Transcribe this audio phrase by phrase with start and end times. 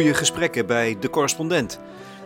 [0.00, 1.80] goede gesprekken bij De Correspondent.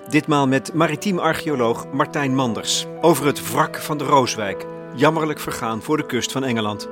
[0.08, 4.66] Ditmaal met maritiem archeoloog Martijn Manders over het wrak van de Rooswijk.
[4.94, 6.88] Jammerlijk vergaan voor de kust van Engeland.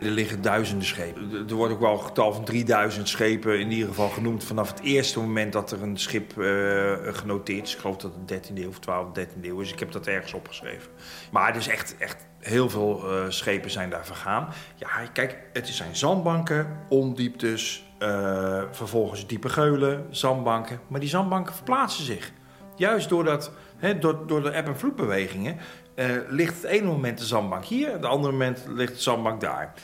[0.00, 1.44] Er liggen duizenden schepen.
[1.48, 4.80] Er wordt ook wel een getal van 3000 schepen in ieder geval genoemd vanaf het
[4.80, 7.74] eerste moment dat er een schip uh, genoteerd is.
[7.74, 9.72] Ik geloof dat het 13e eeuw of 12e, 13e eeuw is.
[9.72, 10.90] Ik heb dat ergens opgeschreven.
[11.30, 14.48] Maar het is echt, echt heel veel uh, schepen zijn daar vergaan.
[14.76, 20.80] Ja, kijk, het zijn zandbanken, ondieptes, uh, vervolgens diepe geulen, zandbanken.
[20.88, 22.32] Maar die zandbanken verplaatsen zich.
[22.76, 23.52] Juist doordat,
[24.00, 25.56] door, door de eb- en vloedbewegingen
[25.94, 29.74] uh, ligt het ene moment de zandbank hier, het andere moment ligt de zandbank daar.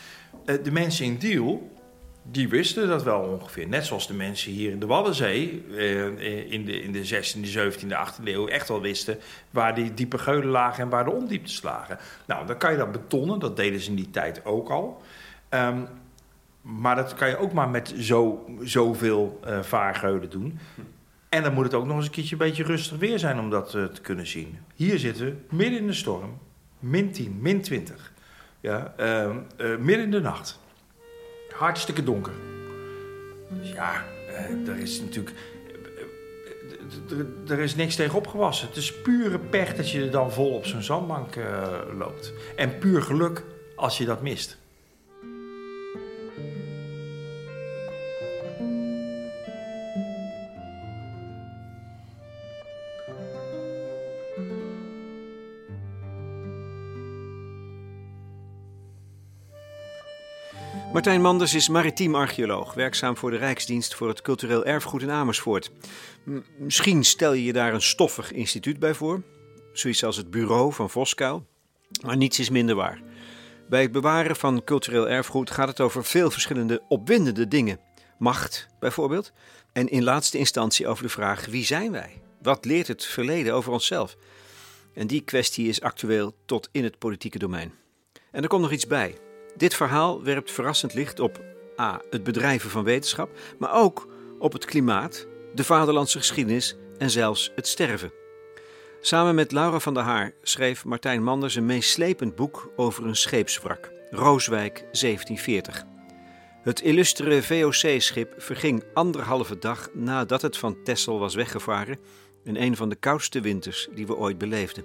[0.45, 1.71] Uh, de mensen in Diel,
[2.23, 3.69] die wisten dat wel ongeveer.
[3.69, 7.87] Net zoals de mensen hier in de Waddenzee uh, in, de, in de 16e, 17e,
[7.87, 9.19] 18e eeuw echt wel wisten
[9.51, 11.99] waar die diepe geulen lagen en waar de ondieptes lagen.
[12.27, 15.03] Nou, dan kan je dat betonnen, dat deden ze in die tijd ook al.
[15.51, 15.87] Um,
[16.61, 20.59] maar dat kan je ook maar met zo, zoveel vaargeulen doen.
[21.37, 23.51] En dan moet het ook nog eens een keertje een beetje rustig weer zijn om
[23.51, 24.59] dat uh, te kunnen zien.
[24.75, 26.39] Hier zitten we midden in de storm,
[26.79, 28.13] min 10, min 20.
[28.61, 30.59] Ja, uh, uh, midden in de nacht.
[31.51, 32.33] Hartstikke donker.
[33.49, 34.05] Dus ja,
[34.67, 35.37] er is natuurlijk.
[37.49, 38.69] Er is niks tegen opgewassen.
[38.69, 41.35] Het is pure pech dat je er dan vol op zo'n zandbank
[41.99, 42.33] loopt.
[42.57, 44.59] En puur geluk als je dat mist.
[60.97, 65.71] Martijn Manders is maritiem archeoloog, werkzaam voor de Rijksdienst voor het Cultureel Erfgoed in Amersfoort.
[66.59, 69.23] Misschien stel je je daar een stoffig instituut bij voor,
[69.73, 71.47] zoiets als het Bureau van Voskuil,
[72.05, 73.03] maar niets is minder waar.
[73.69, 77.81] Bij het bewaren van cultureel erfgoed gaat het over veel verschillende opwindende dingen.
[78.19, 79.33] Macht bijvoorbeeld,
[79.73, 82.23] en in laatste instantie over de vraag wie zijn wij?
[82.43, 84.17] Wat leert het verleden over onszelf?
[84.95, 87.73] En die kwestie is actueel tot in het politieke domein.
[88.31, 89.26] En er komt nog iets bij.
[89.57, 91.41] Dit verhaal werpt verrassend licht op
[91.81, 92.01] A.
[92.11, 94.09] het bedrijven van wetenschap, maar ook
[94.39, 98.13] op het klimaat, de vaderlandse geschiedenis en zelfs het sterven.
[99.01, 103.91] Samen met Laura van der Haar schreef Martijn Manders een meeslepend boek over een scheepswrak,
[104.11, 105.85] Rooswijk 1740.
[106.63, 111.99] Het illustere VOC-schip verging anderhalve dag nadat het van Texel was weggevaren
[112.45, 114.85] in een van de koudste winters die we ooit beleefden.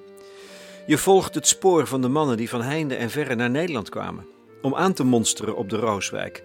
[0.85, 4.30] Je volgt het spoor van de mannen die van heinde en verre naar Nederland kwamen
[4.61, 6.43] om aan te monsteren op de Rooswijk.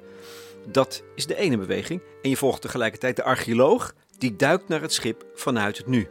[0.69, 2.03] Dat is de ene beweging.
[2.23, 6.09] En je volgt tegelijkertijd de archeoloog die duikt naar het schip vanuit het nu.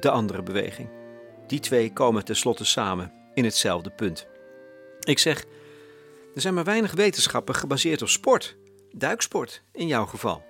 [0.00, 0.88] De andere beweging.
[1.46, 4.26] Die twee komen tenslotte samen in hetzelfde punt.
[5.00, 5.44] Ik zeg,
[6.34, 8.56] er zijn maar weinig wetenschappen gebaseerd op sport.
[8.90, 10.44] Duiksport in jouw geval.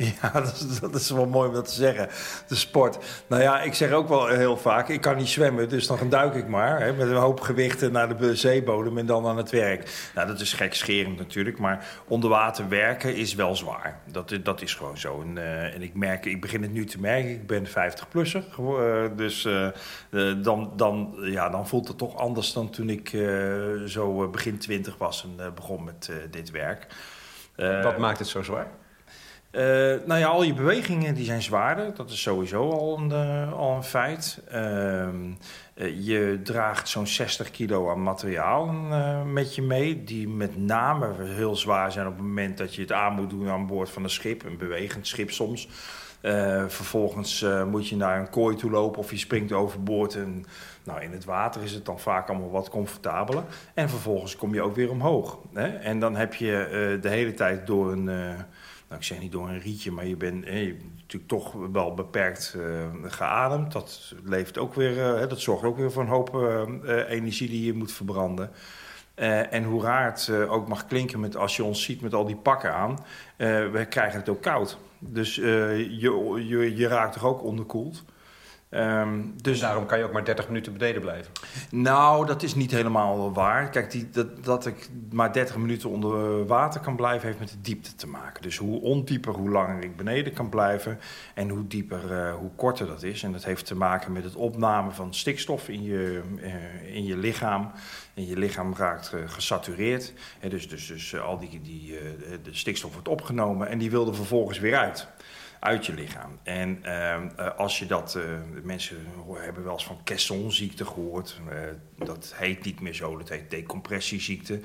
[0.00, 0.30] Ja,
[0.80, 2.08] dat is, wel mooi om dat te zeggen.
[2.48, 2.98] De sport.
[3.26, 6.34] Nou ja, ik zeg ook wel heel vaak: ik kan niet zwemmen, dus dan duik
[6.34, 6.80] ik maar.
[6.80, 10.10] Hè, met een hoop gewichten naar de zeebodem en dan aan het werk.
[10.14, 14.00] Nou, dat is gekscherend natuurlijk, maar onder water werken is wel zwaar.
[14.12, 15.20] Dat, dat is gewoon zo.
[15.20, 18.44] En, uh, en ik merk, ik begin het nu te merken, ik ben 50-plusser.
[18.60, 23.08] Uh, dus uh, dan, dan, ja, dan voelt het toch anders dan toen ik
[23.86, 26.86] zo begin 20 was en begon met dit werk.
[27.82, 28.66] Wat maakt het zo zwaar?
[29.52, 29.62] Uh,
[30.06, 31.94] nou ja, al je bewegingen die zijn zwaarder.
[31.94, 34.42] Dat is sowieso al een, uh, al een feit.
[34.52, 35.08] Uh,
[36.04, 38.66] je draagt zo'n 60 kilo aan materiaal
[39.24, 40.04] met je mee.
[40.04, 43.48] Die met name heel zwaar zijn op het moment dat je het aan moet doen
[43.48, 44.44] aan boord van een schip.
[44.44, 45.68] Een bewegend schip soms.
[46.66, 50.14] vervolgens moet je naar een kooi toe lopen of je springt overboord.
[50.14, 50.44] En,
[50.84, 53.44] nou, in het water is het dan vaak allemaal wat comfortabeler.
[53.74, 55.38] En vervolgens kom je ook weer omhoog.
[55.54, 55.68] Hè?
[55.68, 58.08] En dan heb je de hele tijd door een
[58.90, 62.54] nou, ik zeg niet door een rietje, maar je bent eh, natuurlijk toch wel beperkt
[62.56, 63.72] uh, geademd.
[63.72, 66.34] Dat, leeft ook weer, uh, dat zorgt ook weer voor een hoop
[67.08, 68.50] energie die je moet verbranden.
[69.50, 72.36] en hoe raar het ook mag klinken met, als je ons ziet met al die
[72.36, 72.98] pakken aan,
[73.72, 74.78] we krijgen het ook koud.
[74.98, 75.96] Dus je,
[76.46, 78.04] je, je raakt toch ook onderkoeld.
[78.72, 81.32] Um, dus daarom kan je ook maar 30 minuten beneden blijven.
[81.70, 83.70] Nou, dat is niet helemaal waar.
[83.70, 87.60] Kijk, die, dat, dat ik maar 30 minuten onder water kan blijven, heeft met de
[87.60, 88.42] diepte te maken.
[88.42, 90.98] Dus hoe ondieper, hoe langer ik beneden kan blijven.
[91.34, 93.22] En hoe dieper, uh, hoe korter dat is.
[93.22, 97.16] En dat heeft te maken met het opname van stikstof in je, uh, in je
[97.16, 97.70] lichaam.
[98.14, 100.12] En je lichaam raakt uh, gesatureerd.
[100.48, 101.98] Dus dus, dus al die, die
[102.42, 105.08] de stikstof wordt opgenomen en die wil er vervolgens weer uit.
[105.60, 106.38] Uit je lichaam.
[106.42, 108.24] En ehm, eh, als je dat, uh,
[108.62, 108.96] mensen
[109.34, 111.40] hebben wel eens van Caissonziekte gehoord.
[111.48, 114.60] Uh, dat heet niet meer zo, dat heet decompressieziekte.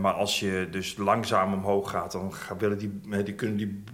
[0.00, 3.84] maar als je dus langzaam omhoog gaat, dan willen die, die, kunnen die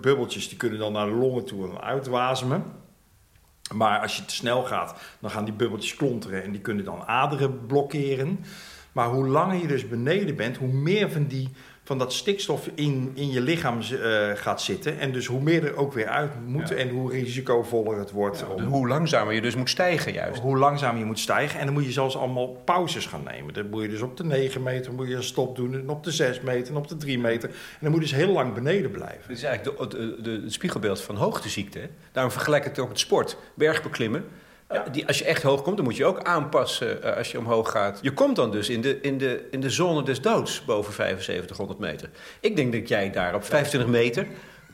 [0.00, 2.64] bubbeltjes die kunnen dan naar de longen toe en uitwasemen.
[3.74, 7.02] Maar als je te snel gaat, dan gaan die bubbeltjes klonteren en die kunnen dan
[7.06, 8.44] aderen blokkeren.
[8.92, 11.48] Maar hoe langer je dus beneden bent, hoe meer van die
[11.84, 14.98] van dat stikstof in, in je lichaam uh, gaat zitten.
[14.98, 18.44] En dus hoe meer er ook weer uit moet en hoe risicovoller het wordt.
[18.48, 20.40] om, hoe langzamer je dus moet stijgen juist.
[20.40, 21.60] Hoe langzamer je moet stijgen.
[21.60, 23.54] En dan moet je zelfs allemaal pauzes gaan nemen.
[23.54, 25.74] Dan moet je dus op de 9 meter moet je een stop doen.
[25.74, 27.48] En op de 6 meter en op de 3 meter.
[27.48, 29.22] En dan moet je dus heel lang beneden blijven.
[29.22, 31.88] Het is eigenlijk de, de, de, het spiegelbeeld van hoogteziekte.
[32.12, 33.36] Daarom vergelijk ik het ook met sport.
[33.54, 34.24] Bergbeklimmen
[34.72, 34.84] ja.
[34.92, 37.70] Die, als je echt hoog komt, dan moet je ook aanpassen uh, als je omhoog
[37.70, 37.98] gaat.
[38.02, 41.78] Je komt dan dus in de, in, de, in de zone des doods boven 7500
[41.78, 42.10] meter.
[42.40, 44.26] Ik denk dat jij daar op 25 meter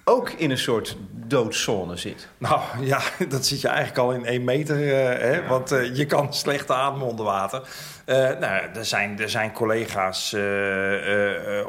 [0.09, 2.29] ook in een soort doodzone zit.
[2.39, 4.79] Nou ja, dat zit je eigenlijk al in één meter.
[4.81, 5.47] Uh, hè?
[5.47, 7.63] Want uh, je kan slecht ademen onder water.
[8.07, 10.33] Uh, nou, er, zijn, er zijn collega's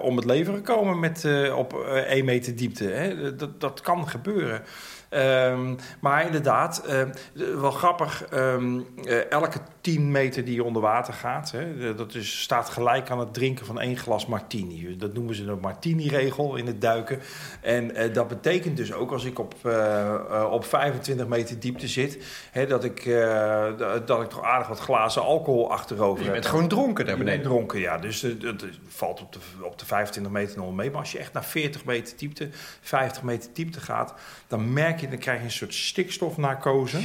[0.02, 1.74] om het leven gekomen met, op
[2.08, 2.84] één meter diepte.
[2.84, 3.36] Hè?
[3.36, 4.62] Dat, dat kan gebeuren.
[5.10, 7.02] Um, maar inderdaad, uh,
[7.60, 12.42] wel grappig, um, uh, elke 10 meter die je onder water gaat, hè, dat is,
[12.42, 14.98] staat gelijk aan het drinken van één glas martini.
[14.98, 17.20] Dat noemen ze de martini-regel in het duiken.
[17.62, 19.54] En uh, dat betekent dus ook als ik op,
[20.52, 23.04] op 25 meter diepte zit, hè, dat, ik,
[24.06, 27.44] dat ik toch aardig wat glazen alcohol achterover Je bent gewoon dronken daar beneden.
[27.44, 27.98] dronken, ja.
[27.98, 30.90] Dus dat valt op de, op de 25 meter nog mee.
[30.90, 32.50] Maar als je echt naar 40 meter diepte,
[32.82, 34.14] 50 meter diepte gaat,
[34.48, 37.00] dan merk dan krijg je een soort stikstofnarcose.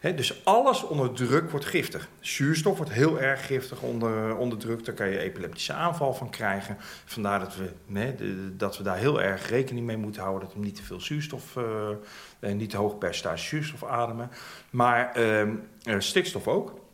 [0.00, 2.08] He, dus alles onder druk wordt giftig.
[2.20, 4.84] Zuurstof wordt heel erg giftig onder, onder druk.
[4.84, 6.76] Daar kan je epileptische aanval van krijgen.
[7.04, 10.48] Vandaar dat we, dat we daar heel erg rekening mee moeten houden.
[10.48, 14.30] Dat we niet te veel zuurstof, uh, niet te hoog percentage zuurstof ademen.
[14.70, 15.54] Maar uh,
[15.98, 16.86] stikstof ook.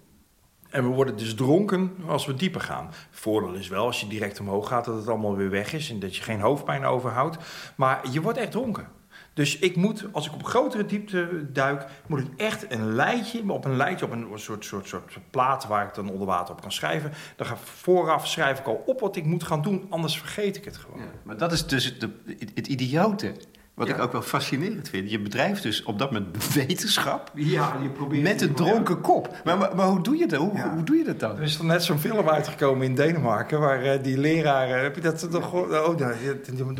[0.74, 2.90] En we worden dus dronken als we dieper gaan.
[3.10, 5.90] Voordeel is wel, als je direct omhoog gaat, dat het allemaal weer weg is.
[5.90, 7.36] En dat je geen hoofdpijn overhoudt.
[7.74, 8.88] Maar je wordt echt dronken.
[9.34, 13.64] Dus ik moet, als ik op grotere diepte duik, moet ik echt een leidje, op
[13.64, 16.72] een leidje, op een soort, soort, soort plaat waar ik dan onder water op kan
[16.72, 17.12] schrijven.
[17.36, 20.64] Dan ga vooraf schrijf ik al op wat ik moet gaan doen, anders vergeet ik
[20.64, 20.98] het gewoon.
[20.98, 22.08] Ja, maar dat is dus het,
[22.54, 23.34] het idiote.
[23.74, 25.10] Wat ik ook wel fascinerend vind.
[25.10, 27.30] Je bedrijft dus op dat moment wetenschap.
[27.34, 29.36] Ja, je probeert met een dronken kop.
[29.44, 30.38] Maar, maar, hoe, doe je dat?
[30.38, 31.36] Hoe, hoe doe je dat dan?
[31.36, 33.60] Er is er net zo'n film uitgekomen in Denemarken.
[33.60, 34.82] Waar uh, die leraren.
[34.82, 35.52] Heb je dat nog.
[35.52, 36.16] Oh, daar,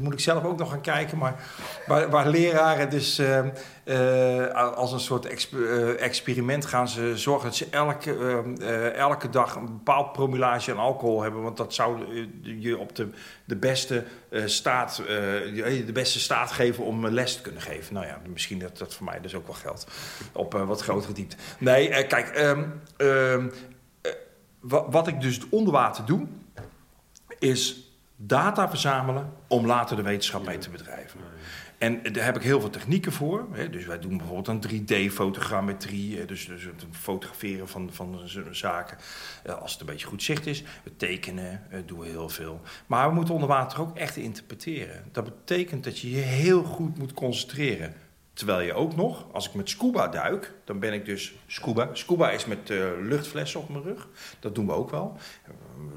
[0.03, 1.19] moet ik zelf ook nog gaan kijken.
[1.19, 1.35] Maar
[1.87, 3.21] waar, waar leraren dus.
[3.21, 3.39] Uh,
[3.85, 5.55] uh, als een soort exp
[5.99, 8.43] experiment gaan ze zorgen dat ze elke,
[8.97, 11.43] elke dag een bepaald promillage aan alcohol hebben.
[11.43, 12.05] Want dat zou
[12.43, 13.09] je op de,
[13.45, 14.05] de, beste,
[14.45, 17.95] staat, de beste staat geven om les te kunnen geven.
[17.95, 19.87] Nou ja, misschien dat dat voor mij dus ook wel geldt.
[20.33, 21.37] Op wat grotere diepte.
[21.59, 23.53] Nee, kijk, um, um,
[24.61, 26.27] wat ik dus onder water doe,
[27.39, 27.85] is
[28.17, 31.21] data verzamelen om later de wetenschap mee te bedrijven.
[31.79, 33.47] En daar heb ik heel veel technieken voor.
[33.53, 33.71] Hè.
[33.71, 36.25] Dus wij doen bijvoorbeeld een 3D-fotogrammetrie.
[36.25, 38.99] Dus, dus het fotograferen van, van zaken.
[39.43, 40.63] Eh, als het een beetje goed zicht is.
[40.83, 42.61] We tekenen, uh, doen we heel veel.
[42.87, 45.05] Maar we moeten onder water ook echt interpreteren.
[45.13, 47.95] Dat betekent dat je je heel goed moet concentreren.
[48.33, 51.89] Terwijl je ook nog, als ik met scuba duik, dan ben ik dus scuba.
[51.93, 54.09] Scuba is met uh, luchtflessen op mijn rug.
[54.41, 55.19] Dat doen we ook wel.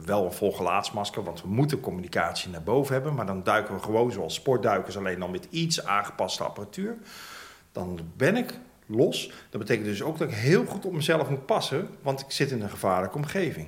[0.06, 3.14] Wel een vol gelaatsmasker, want we moeten communicatie naar boven hebben.
[3.14, 6.98] Maar dan duiken we gewoon zoals sportduikers, alleen dan met iets aangepaste apparatuur.
[7.72, 9.32] Dan ben ik los.
[9.50, 12.52] Dat betekent dus ook dat ik heel goed op mezelf moet passen, want ik zit
[12.52, 13.68] in een gevaarlijke omgeving.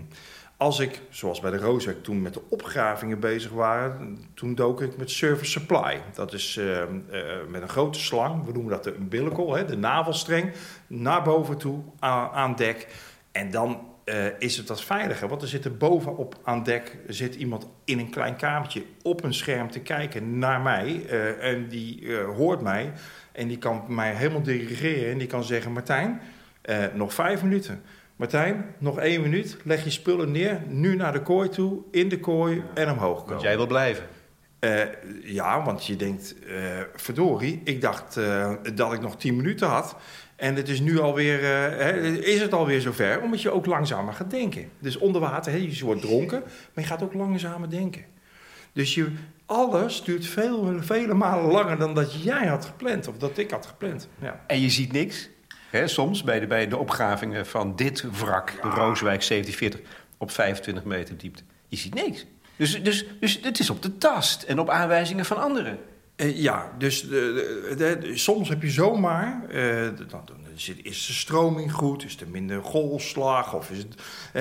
[0.58, 4.98] Als ik, zoals bij de Roosweg toen met de opgravingen bezig waren, toen dook ik
[4.98, 6.02] met service supply.
[6.14, 6.86] Dat is uh, uh,
[7.48, 10.54] met een grote slang, we noemen dat de umbilical, hè, de navelstreng,
[10.88, 12.88] naar boven toe aan, aan dek.
[13.32, 17.36] En dan uh, is het wat veiliger, want er zit er bovenop aan dek zit
[17.36, 21.06] iemand in een klein kamertje op een scherm te kijken naar mij.
[21.40, 22.92] en die hoort mij
[23.32, 26.22] en die kan mij helemaal dirigeren en die kan zeggen, Martijn,
[26.94, 27.82] nog vijf minuten.
[28.16, 29.58] Martijn, nog één minuut.
[29.64, 30.62] Leg je spullen neer.
[30.68, 31.82] Nu naar de kooi toe.
[31.92, 33.30] In de kooi en omhoog komen.
[33.30, 34.04] Want jij wil blijven.
[34.60, 34.82] Uh,
[35.24, 36.56] ja, want je denkt, uh,
[36.96, 39.96] verdorie, ik dacht uh, dat ik nog tien minuten had.
[40.40, 44.30] En het is nu alweer, hè, is het alweer zover, omdat je ook langzamer gaat
[44.30, 44.70] denken.
[44.80, 48.06] Dus onder water, hè, je wordt dronken, maar je gaat ook langzamer denken.
[48.74, 49.12] Dus je,
[49.46, 53.66] alles duurt veel, vele malen langer dan dat jij had gepland, of dat ik had
[53.66, 54.08] gepland.
[54.22, 54.44] Ja.
[54.48, 55.30] En je ziet niks?
[55.86, 59.80] soms bij de, bij de opgravingen van dit wrak, Rooswijk 1740,
[60.18, 61.44] op 25 meter diepte.
[61.68, 62.26] Je ziet niks.
[62.56, 65.80] Dus, dus, dus het is op de tast en op aanwijzingen van anderen.
[66.20, 70.24] Uh, ja, dus de, de, soms heb je zomaar, uh, dan,
[70.84, 73.86] is de stroming goed, is er minder golfslag, of is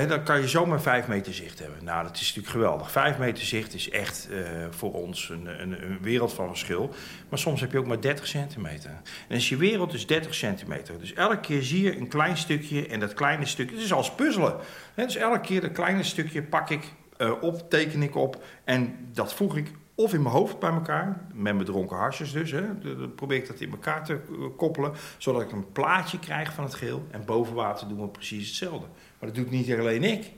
[0.08, 1.85] dan kan je zomaar vijf meter zicht hebben.
[1.85, 2.90] Nou, dat is natuurlijk geweldig.
[2.90, 4.28] Vijf meter zicht is echt
[4.70, 6.90] voor ons een, een, een, wereld van verschil.
[7.28, 8.90] Maar soms heb je ook maar 30 centimeter.
[9.28, 10.99] En als je wereld is 30 centimeter.
[10.99, 14.14] Dus elke keer zie je een klein stukje en dat kleine stukje, het is als
[14.14, 14.56] puzzelen.
[14.94, 16.92] Dus elke keer dat kleine stukje pak ik
[17.40, 19.70] op, teken ik op en dat voeg ik
[20.00, 22.50] of in mijn hoofd bij elkaar, met mijn dronken harsjes dus.
[22.50, 22.78] Hè.
[22.78, 26.64] Dan probeer ik dat in elkaar te eh, koppelen, zodat ik een plaatje krijg van
[26.64, 27.07] het geheel.
[27.11, 28.87] En boven water doen we precies hetzelfde.
[29.19, 30.33] Maar dat doet niet alleen ik.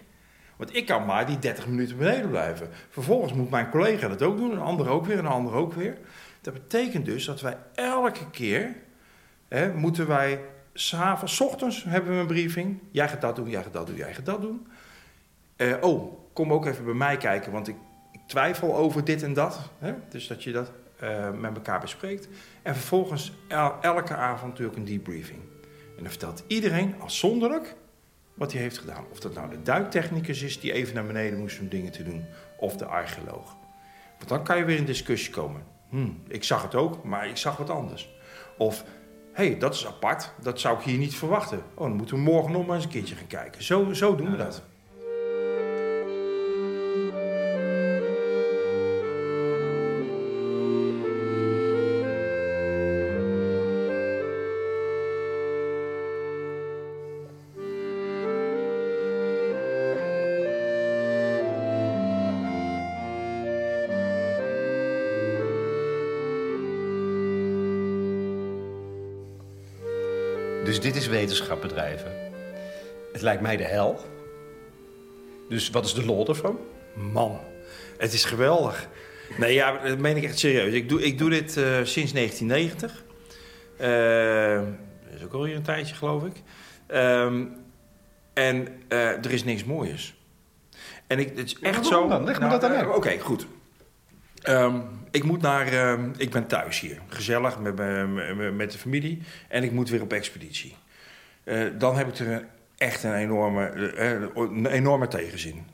[0.56, 2.68] Want ik kan maar die 30 minuten beneden blijven.
[2.88, 5.98] Vervolgens moet mijn collega dat ook doen, een ander ook weer, een ander ook weer.
[6.40, 8.76] Dat betekent dus dat wij elke keer,
[9.48, 10.40] hè, moeten wij
[10.72, 12.78] s'avonds, ochtends hebben we een briefing.
[12.90, 14.66] Jij gaat dat doen, jij gaat dat doen, jij gaat dat doen.
[15.56, 17.76] Uh, oh, kom ook even bij mij kijken, want ik
[18.30, 19.70] twijfel over dit en dat.
[19.78, 19.94] Hè?
[20.08, 20.72] Dus dat je dat
[21.02, 22.28] uh, met elkaar bespreekt.
[22.62, 23.32] En vervolgens
[23.80, 25.40] elke avond natuurlijk een debriefing.
[25.96, 27.74] En dan vertelt iedereen afzonderlijk
[28.34, 29.04] wat hij heeft gedaan.
[29.10, 32.24] Of dat nou de duiktechnicus is die even naar beneden moest om dingen te doen.
[32.56, 33.56] Of de archeoloog.
[34.16, 35.62] Want dan kan je weer in discussie komen.
[35.88, 38.10] Hm, ik zag het ook, maar ik zag wat anders.
[38.58, 38.84] Of,
[39.32, 40.32] hé, hey, dat is apart.
[40.42, 41.62] Dat zou ik hier niet verwachten.
[41.74, 43.62] Oh, dan moeten we morgen nog maar eens een keertje gaan kijken.
[43.62, 44.62] Zo, zo doen we dat.
[71.30, 72.12] Wetenschap bedrijven.
[73.12, 74.00] Het lijkt mij de hel.
[75.48, 76.58] Dus wat is de lol ervan?
[77.12, 77.40] Man,
[77.98, 78.88] het is geweldig.
[79.38, 80.72] Nee, ja, dat meen ik echt serieus.
[80.72, 83.04] Ik doe, ik doe dit uh, sinds 1990.
[83.80, 84.62] Uh, eh,
[85.04, 86.42] dat is ook alweer een tijdje, geloof ik.
[86.94, 87.56] Um,
[88.32, 90.14] en uh, er is niks moois.
[91.06, 92.08] En ik, het is echt zo...
[92.08, 92.24] Dan?
[92.24, 92.86] Leg me nou, dat dan uit.
[92.86, 93.46] Oké, okay, goed.
[94.48, 99.22] Um, ik moet naar, uh, ik ben thuis hier, gezellig met, met, met de familie
[99.48, 100.76] en ik moet weer op expeditie.
[101.44, 105.64] Uh, dan heb ik er echt een enorme, uh, een enorme tegenzin.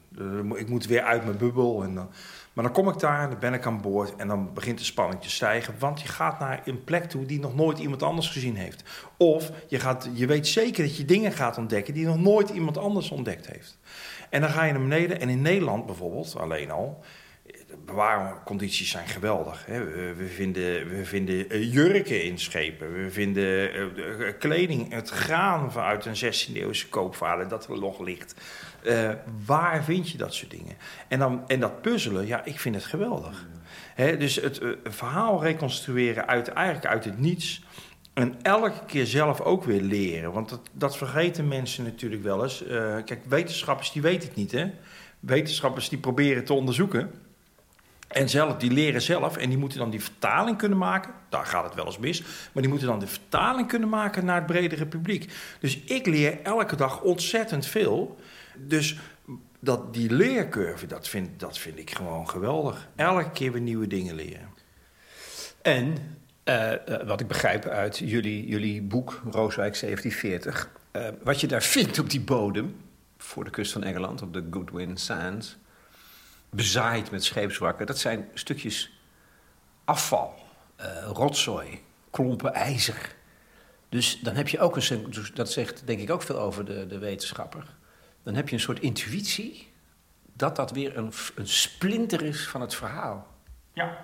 [0.54, 1.82] ik moet weer uit mijn bubbel.
[1.82, 2.08] En dan,
[2.52, 5.22] maar dan kom ik daar, dan ben ik aan boord en dan begint de spanning
[5.22, 5.74] te stijgen.
[5.78, 8.82] Want je gaat naar een plek toe die nog nooit iemand anders gezien heeft.
[9.16, 12.78] Of je, gaat, je weet zeker dat je dingen gaat ontdekken die nog nooit iemand
[12.78, 13.78] anders ontdekt heeft.
[14.30, 17.02] En dan ga je naar beneden en in Nederland bijvoorbeeld, alleen al
[17.84, 19.66] bewaarcondities zijn geweldig.
[19.66, 19.84] Hè.
[20.14, 22.92] We, vinden, we vinden eh, jurken in schepen.
[22.92, 28.34] We vinden uh, kleding, het graan vanuit een 16e-eeuwse koopvader dat er nog ligt.
[28.84, 29.10] Uh,
[29.46, 30.76] waar vind je dat soort dingen?
[31.08, 33.46] En, dan, en dat puzzelen, ja, ik vind het geweldig.
[33.94, 37.64] Hè, dus het verhaal reconstrueren uit, eigenlijk uit het niets.
[38.14, 40.32] En elke keer zelf ook weer leren.
[40.32, 42.64] Want dat, dat vergeten mensen natuurlijk wel eens.
[43.04, 44.70] kijk, wetenschappers die weten het niet, hè.
[45.20, 47.10] Wetenschappers die proberen te onderzoeken...
[48.16, 51.12] En zelf, die leren zelf en die moeten dan die vertaling kunnen maken.
[51.28, 52.20] Daar gaat het wel eens mis.
[52.22, 55.32] Maar die moeten dan de vertaling kunnen maken naar het bredere publiek.
[55.60, 58.18] Dus ik leer elke dag ontzettend veel.
[58.54, 58.98] Dus
[59.60, 62.88] dat, die leercurve, dat vind, dat vind ik gewoon geweldig.
[62.94, 64.48] Elke keer weer nieuwe dingen leren.
[65.62, 65.94] En
[66.44, 66.72] uh,
[67.06, 70.70] wat ik begrijp uit jullie, jullie boek Rooswijk 1740...
[70.92, 72.76] Uh, wat je daar vindt op die bodem
[73.18, 75.56] voor de kust van Engeland, op de Goodwin Sands
[76.50, 77.86] bezaaid met scheepswrakken.
[77.86, 79.00] Dat zijn stukjes
[79.84, 80.34] afval,
[80.80, 83.14] uh, rotzooi, klompen ijzer.
[83.88, 86.86] Dus dan heb je ook een, dus dat zegt denk ik ook veel over de,
[86.86, 87.64] de wetenschapper.
[88.22, 89.72] Dan heb je een soort intuïtie
[90.32, 93.26] dat dat weer een, een splinter is van het verhaal.
[93.76, 93.96] Ja,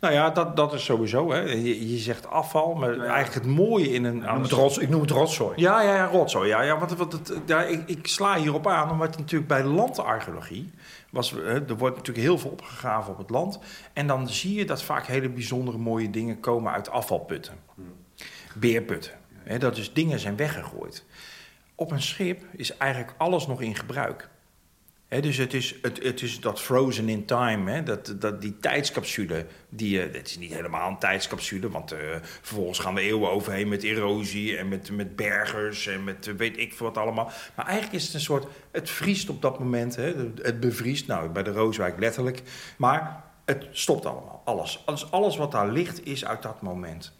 [0.00, 1.32] nou ja, dat, dat is sowieso.
[1.32, 1.40] Hè.
[1.40, 4.16] Je, je zegt afval, maar eigenlijk het mooie in een...
[4.16, 5.60] Ik noem het, rots, ik noem het rotzooi.
[5.60, 6.48] Ja, ja, ja rotzooi.
[6.48, 10.72] Ja, ja, want, want het, ja, ik, ik sla hierop aan, omdat natuurlijk bij landarcheologie...
[11.10, 13.58] Was, er wordt natuurlijk heel veel opgegraven op het land.
[13.92, 17.54] En dan zie je dat vaak hele bijzondere mooie dingen komen uit afvalputten.
[18.54, 19.12] Beerputten.
[19.42, 21.04] Hè, dat dus dingen zijn weggegooid.
[21.74, 24.28] Op een schip is eigenlijk alles nog in gebruik
[25.08, 29.46] dus het is, het, het is dat frozen in time, dat, dat, die tijdscapsule.
[29.68, 33.82] Die, uh, is niet helemaal een tijdscapsule, want uh, vervolgens gaan de eeuwen overheen met
[33.82, 37.30] erosie en met, met bergers en met uh, weet ik wat allemaal.
[37.54, 41.06] Maar eigenlijk is het een soort, het vriest op dat moment, het bevriest.
[41.06, 42.42] Nou, bij de Rooswijk letterlijk.
[42.76, 44.82] Maar het stopt allemaal, alles.
[44.84, 45.10] alles.
[45.10, 47.17] Alles wat daar ligt is uit dat moment.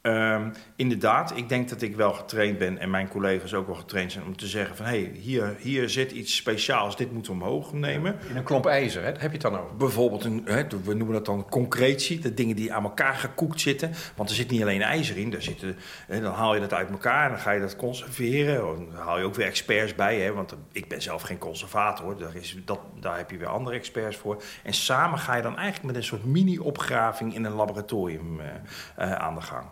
[0.00, 4.12] Ehm, inderdaad, ik denk dat ik wel getraind ben en mijn collega's ook wel getraind
[4.12, 7.44] zijn om te zeggen van hé, hey, hier, hier zit iets speciaals, dit moeten we
[7.44, 8.16] omhoog nemen.
[8.28, 9.08] In een klomp ijzer, hè?
[9.08, 9.76] heb je het dan over?
[9.76, 13.92] Bijvoorbeeld, een, hè, we noemen dat dan concretie, de dingen die aan elkaar gekoekt zitten.
[14.16, 15.76] Want er zit niet alleen ijzer in, daar zitten,
[16.06, 18.56] hè, dan haal je dat uit elkaar en dan ga je dat conserveren.
[18.60, 22.36] Dan haal je ook weer experts bij, hè, want ik ben zelf geen conservator, daar,
[22.36, 24.42] is, dat, daar heb je weer andere experts voor.
[24.62, 28.46] En samen ga je dan eigenlijk met een soort mini-opgraving in een laboratorium uh,
[28.98, 29.66] uh, aan de gang.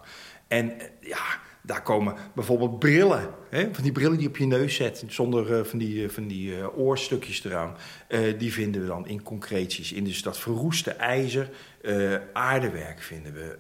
[0.49, 3.35] En eh, ja, daar komen bijvoorbeeld brillen.
[3.49, 3.75] Hè?
[3.75, 6.27] Van die brillen die je op je neus zet, zonder uh, van die, uh, van
[6.27, 7.77] die uh, oorstukjes eraan.
[8.39, 9.93] die vinden we dan in concreties.
[9.93, 11.51] In dus dat verroeste ijzer,
[12.33, 13.59] aardewerk vinden we,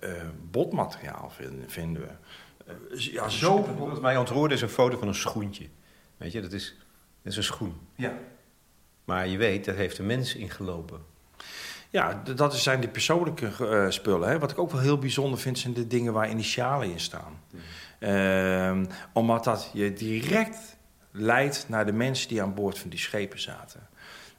[0.50, 2.08] botmateriaal vinden, vinden we.
[2.96, 3.76] ja, zo...
[3.78, 5.66] Wat mij ontroerde is een foto van een schoentje.
[6.16, 6.76] Weet je, dat is,
[7.22, 7.74] dat is een schoen.
[7.94, 8.18] Ja.
[9.04, 11.00] Maar je weet, daar heeft een mens in gelopen.
[11.90, 14.28] Ja, dat zijn de persoonlijke uh, spullen.
[14.28, 14.38] Hè.
[14.38, 17.40] Wat ik ook wel heel bijzonder vind, zijn de dingen waar initialen in staan.
[18.00, 18.86] Mm.
[19.12, 20.76] omdat dat je direct
[21.10, 23.88] leidt naar de mensen die aan boord van die schepen zaten.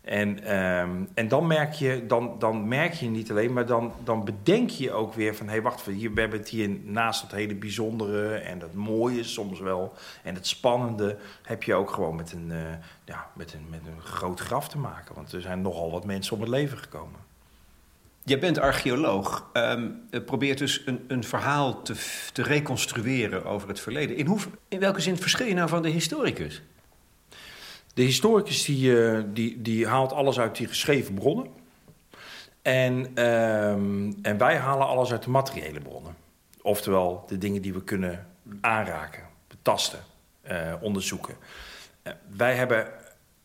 [0.08, 4.26] En, um, en dan, merk je, dan, dan merk je niet alleen, maar dan, dan
[4.26, 5.46] bedenk je ook weer van...
[5.46, 9.60] hé, hey, wacht, we hebben het hier naast dat hele bijzondere en dat mooie soms
[9.60, 9.94] wel...
[10.24, 12.58] en het spannende heb je ook gewoon met een, uh,
[13.06, 15.16] ja, met, een, met een groot graf te maken.
[15.16, 17.20] Want er zijn nogal wat mensen om het leven gekomen.
[18.28, 19.50] Je bent archeoloog.
[19.54, 21.94] Um, probeert dus een, een verhaal te,
[22.34, 24.18] te, reconstrueren over het verleden.
[24.18, 26.62] In, hoe, in welke zin verschil je nou van de historicus?
[27.94, 31.48] De historicus die, uh, die, die haalt alles uit die geschreven bronnen.
[32.62, 36.16] En, um, en wij halen alles uit de materiële bronnen.
[36.62, 38.28] Oftewel de dingen die we kunnen
[38.62, 40.00] aanraken, betasten,
[40.52, 41.36] uh, onderzoeken.
[42.38, 42.88] Wij hebben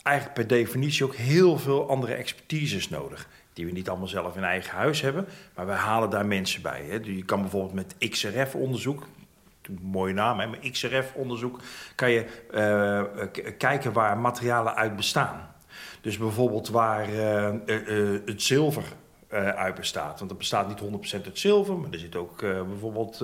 [0.03, 4.45] eigenlijk per definitie ook heel veel andere expertises nodig die we niet allemaal zelf in
[4.45, 5.27] eigen huis hebben.
[5.55, 6.85] Maar wij halen daar mensen bij.
[6.89, 7.01] Hè.
[7.01, 9.07] Dus je kan bijvoorbeeld met XRF-onderzoek,
[9.81, 11.61] mooie naam, hè, maar XRF-onderzoek
[11.95, 15.51] kan je uh, kijken waar materialen uit bestaan.
[16.01, 17.51] Dus bijvoorbeeld waar uh,
[18.25, 18.85] het zilver
[19.57, 20.19] uit bestaat.
[20.19, 23.17] Want dat bestaat niet 100% uit zilver, maar er zit ook bijvoorbeeld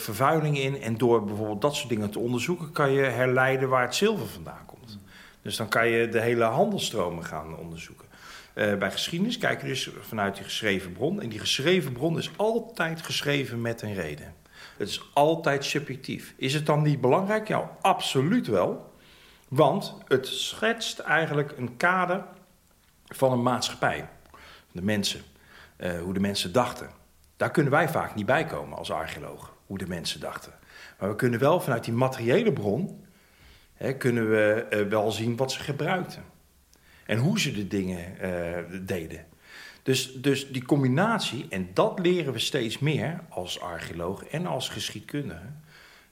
[0.00, 0.82] vervuiling in.
[0.82, 4.66] En door bijvoorbeeld dat soort dingen te onderzoeken, kan je herleiden waar het zilver vandaan
[4.66, 4.98] komt.
[5.42, 8.06] Dus dan kan je de hele handelstromen gaan onderzoeken.
[8.60, 11.22] Uh, bij geschiedenis kijken we dus vanuit die geschreven bron.
[11.22, 14.34] En die geschreven bron is altijd geschreven met een reden.
[14.76, 16.34] Het is altijd subjectief.
[16.36, 17.48] Is het dan niet belangrijk?
[17.48, 18.94] Ja, absoluut wel.
[19.48, 22.24] Want het schetst eigenlijk een kader
[23.06, 24.08] van een maatschappij.
[24.72, 25.20] De mensen.
[25.78, 26.90] Uh, hoe de mensen dachten.
[27.36, 29.54] Daar kunnen wij vaak niet bij komen als archeoloog.
[29.66, 30.52] Hoe de mensen dachten.
[30.98, 33.04] Maar we kunnen wel vanuit die materiële bron...
[33.74, 36.24] Hè, kunnen we uh, wel zien wat ze gebruikten
[37.10, 39.26] en hoe ze de dingen uh, deden.
[39.82, 45.46] Dus, dus die combinatie, en dat leren we steeds meer als archeoloog en als geschiedkundige.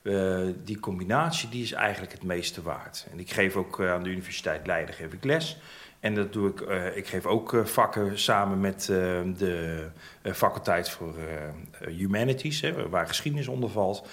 [0.02, 3.06] Uh, die combinatie die is eigenlijk het meeste waard.
[3.12, 5.56] En ik geef ook uh, aan de Universiteit Leiden geef ik les.
[6.00, 6.60] En dat doe ik,
[6.94, 9.86] ik geef ook vakken samen met de
[10.22, 11.14] faculteit voor
[11.86, 14.08] Humanities, hè, waar geschiedenis onder valt.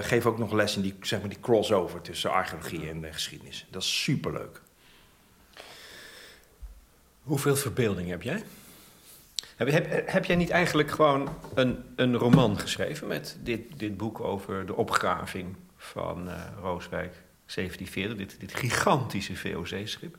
[0.00, 3.66] geef ook nog les in die, zeg maar, die crossover tussen archeologie en geschiedenis.
[3.70, 4.64] Dat is superleuk.
[7.26, 8.42] Hoeveel verbeelding heb jij?
[9.56, 14.20] Heb, heb, heb, jij niet eigenlijk gewoon een, een roman geschreven met dit, dit boek
[14.20, 17.12] over de opgraving van uh, Rooswijk
[17.54, 20.16] 1740, dit, dit gigantische VOC-schip?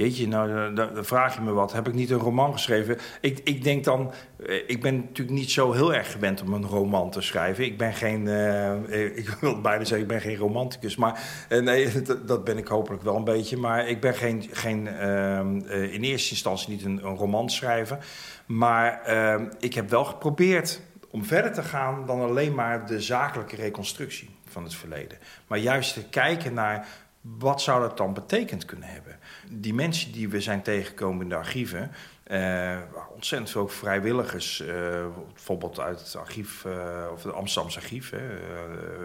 [0.00, 1.72] Jeetje, nou, dan, vraag je me wat.
[1.72, 2.98] Heb ik niet een roman geschreven?
[3.20, 4.12] Ik, ik denk dan,
[4.46, 7.64] eh, ik ben natuurlijk niet zo heel erg gewend om een roman te schrijven.
[7.64, 10.96] Ik ben geen, uh, ik wil bijna zeggen, ik ben geen romanticus.
[10.96, 13.56] Maar nee, dat, ben ik hopelijk wel een beetje.
[13.56, 17.98] Maar ik ben geen, geen uh, in eerste instantie niet een, een roman schrijver.
[18.46, 23.56] Maar ehm, ik heb wel geprobeerd om verder te gaan dan alleen maar de zakelijke
[23.56, 25.18] reconstructie van het verleden.
[25.46, 26.86] Maar juist te kijken naar
[27.20, 29.18] wat zou dat dan betekend kunnen hebben?
[29.52, 31.90] Die mensen die we zijn tegengekomen in de archieven,
[32.30, 32.78] uh,
[33.14, 34.68] ontzettend veel vrijwilligers, uh,
[35.32, 36.72] bijvoorbeeld uit het archief, uh,
[37.12, 38.14] of het Amsterdamse archief,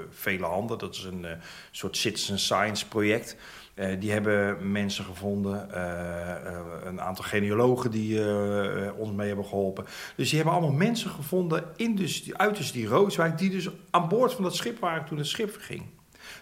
[0.10, 1.26] vele handen, dat is een
[1.72, 3.36] soort citizen science project.
[4.00, 5.80] die hebben mensen gevonden,
[6.88, 8.20] een aantal genealogen die
[8.96, 9.86] ons mee hebben geholpen.
[10.16, 14.08] Dus die hebben allemaal mensen gevonden in dus, uit dus die Rooswijk, die dus aan
[14.08, 15.84] boord van dat schip waren toen het schip verging.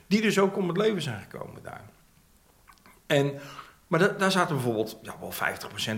[0.08, 1.84] Die dus ook om het leven zijn gekomen daar.
[3.08, 3.39] En,
[3.94, 5.34] maar da daar zaten bijvoorbeeld ja, wel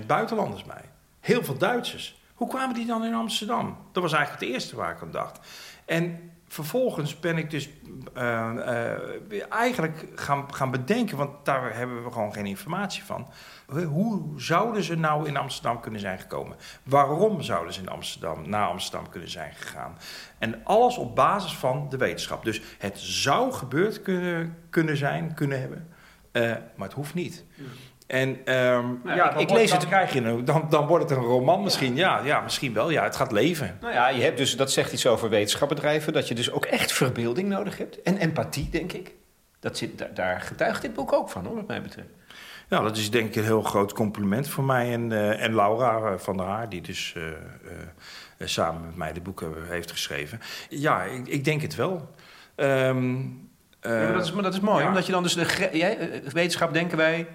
[0.03, 0.81] 50% buitenlanders bij.
[1.19, 2.21] Heel veel Duitsers.
[2.33, 3.77] Hoe kwamen die dan in Amsterdam?
[3.91, 5.39] Dat was eigenlijk het eerste waar ik aan dacht.
[5.85, 7.69] En vervolgens ben ik dus
[8.17, 13.27] uh, eigenlijk gaan, gaan bedenken, want daar hebben we gewoon geen informatie van.
[13.85, 16.57] Hoe zouden ze nou in Amsterdam kunnen zijn gekomen?
[16.83, 19.97] Waarom zouden ze in Amsterdam, naar Amsterdam kunnen zijn gegaan?
[20.37, 22.43] En alles op basis van de wetenschap.
[22.43, 25.93] Dus het zou gebeurd kunnen, kunnen zijn, kunnen hebben,
[26.75, 27.43] maar het hoeft niet.
[28.07, 29.87] En um, nou, ja, ik lees het.
[29.87, 31.95] Krijg je dan, dan wordt het een roman misschien.
[31.95, 32.21] Ja.
[32.23, 32.89] ja, misschien wel.
[32.89, 33.77] Ja, het gaat leven.
[33.81, 36.13] Nou ja, je hebt dus, dat zegt iets over wetenschapbedrijven.
[36.13, 38.01] Dat je dus ook echt verbeelding nodig hebt.
[38.01, 39.13] En empathie, denk ik.
[39.59, 42.09] Dat zit, daar, daar getuigt dit boek ook van, hoor, wat mij betreft.
[42.69, 46.11] Ja, dat is denk ik een heel groot compliment voor mij en, uh, en Laura
[46.11, 47.23] uh, van der Haar, die dus uh,
[48.39, 50.41] samen met mij de boeken heeft geschreven.
[50.69, 52.09] Ja, ik, ik denk het wel.
[52.55, 53.49] Um,
[53.89, 54.87] ja, maar dat, is, maar dat is mooi, ja.
[54.87, 57.27] omdat je dan dus de jij, wetenschap denken wij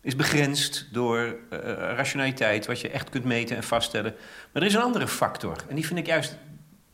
[0.00, 1.58] is begrensd door uh,
[1.96, 4.14] rationaliteit, wat je echt kunt meten en vaststellen.
[4.52, 5.56] Maar er is een andere factor.
[5.68, 6.36] En die vind ik juist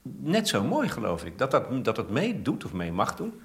[0.03, 1.39] net zo mooi, geloof ik.
[1.39, 3.43] Dat dat, dat, dat mee doet of mee mag doen.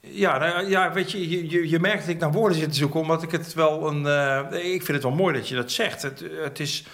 [0.00, 3.00] Ja, nou, ja weet je, je, je merkt dat ik naar woorden zit te zoeken,
[3.00, 4.02] omdat ik het wel een.
[4.02, 6.02] Uh, ik vind het wel mooi dat je dat zegt.
[6.02, 6.84] Het, het is.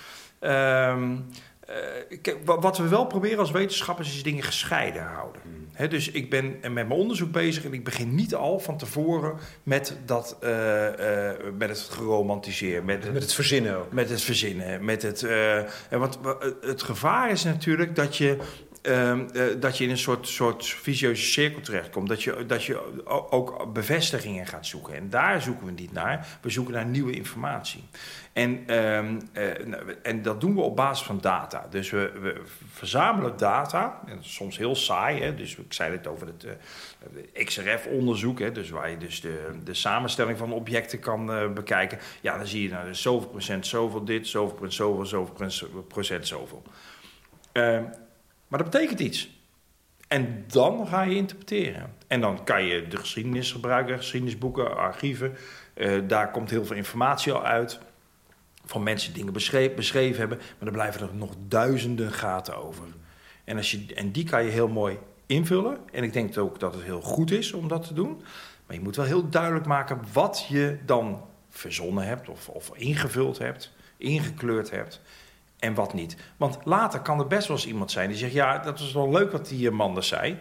[0.40, 1.02] Uh,
[1.70, 5.42] uh, wat we wel proberen als wetenschappers is dingen gescheiden houden.
[5.44, 5.88] Mm.
[5.88, 9.96] dus ik ben met mijn onderzoek bezig en ik begin niet al van tevoren met,
[10.04, 12.84] dat, uh, uh, met het geromantiseren.
[12.84, 13.92] Met, met het verzinnen ook.
[13.92, 14.84] Met het verzinnen.
[14.84, 16.18] Met het, en wat,
[16.60, 18.38] het gevaar is natuurlijk dat je
[18.82, 19.20] uh,
[19.60, 22.08] dat je in een soort, soort visieuze cirkel terechtkomt.
[22.08, 24.94] Dat je, dat je ook bevestigingen gaat zoeken.
[24.94, 26.26] En daar zoeken we niet naar.
[26.40, 27.84] We zoeken naar nieuwe informatie.
[28.32, 31.66] En, uh, uh, en dat doen we op basis van data.
[31.70, 32.40] Dus we, we
[32.72, 34.00] verzamelen data.
[34.06, 35.22] En soms heel saai.
[35.22, 35.34] Hè?
[35.34, 38.54] Dus ik zei het over het uh, XRF-onderzoek.
[38.54, 41.98] Dus waar je dus de, de samenstelling van objecten kan bekijken.
[42.20, 45.06] Ja, dan zie je nou, dus zoveel procent zoveel dit, zoveel procent zoveel,
[45.50, 46.62] zoveel procent zoveel.
[48.48, 49.30] Maar dat betekent iets.
[50.08, 51.94] En dan ga je interpreteren.
[52.06, 55.36] En dan kan je de geschiedenis gebruiken, geschiedenisboeken, archieven.
[55.74, 57.78] Uh, daar komt heel veel informatie al uit.
[58.64, 60.38] Van mensen die dingen beschreven, beschreven hebben.
[60.38, 62.84] Maar er blijven er nog duizenden gaten over.
[63.44, 65.78] En, als je, en die kan je heel mooi invullen.
[65.92, 68.22] En ik denk ook dat het heel goed is om dat te doen.
[68.66, 73.38] Maar je moet wel heel duidelijk maken wat je dan verzonnen hebt, of, of ingevuld
[73.38, 75.00] hebt, ingekleurd hebt
[75.58, 76.16] en wat niet.
[76.36, 79.10] Want later kan er best wel eens iemand zijn die zegt: Ja, dat was wel
[79.10, 80.38] leuk wat die man zei.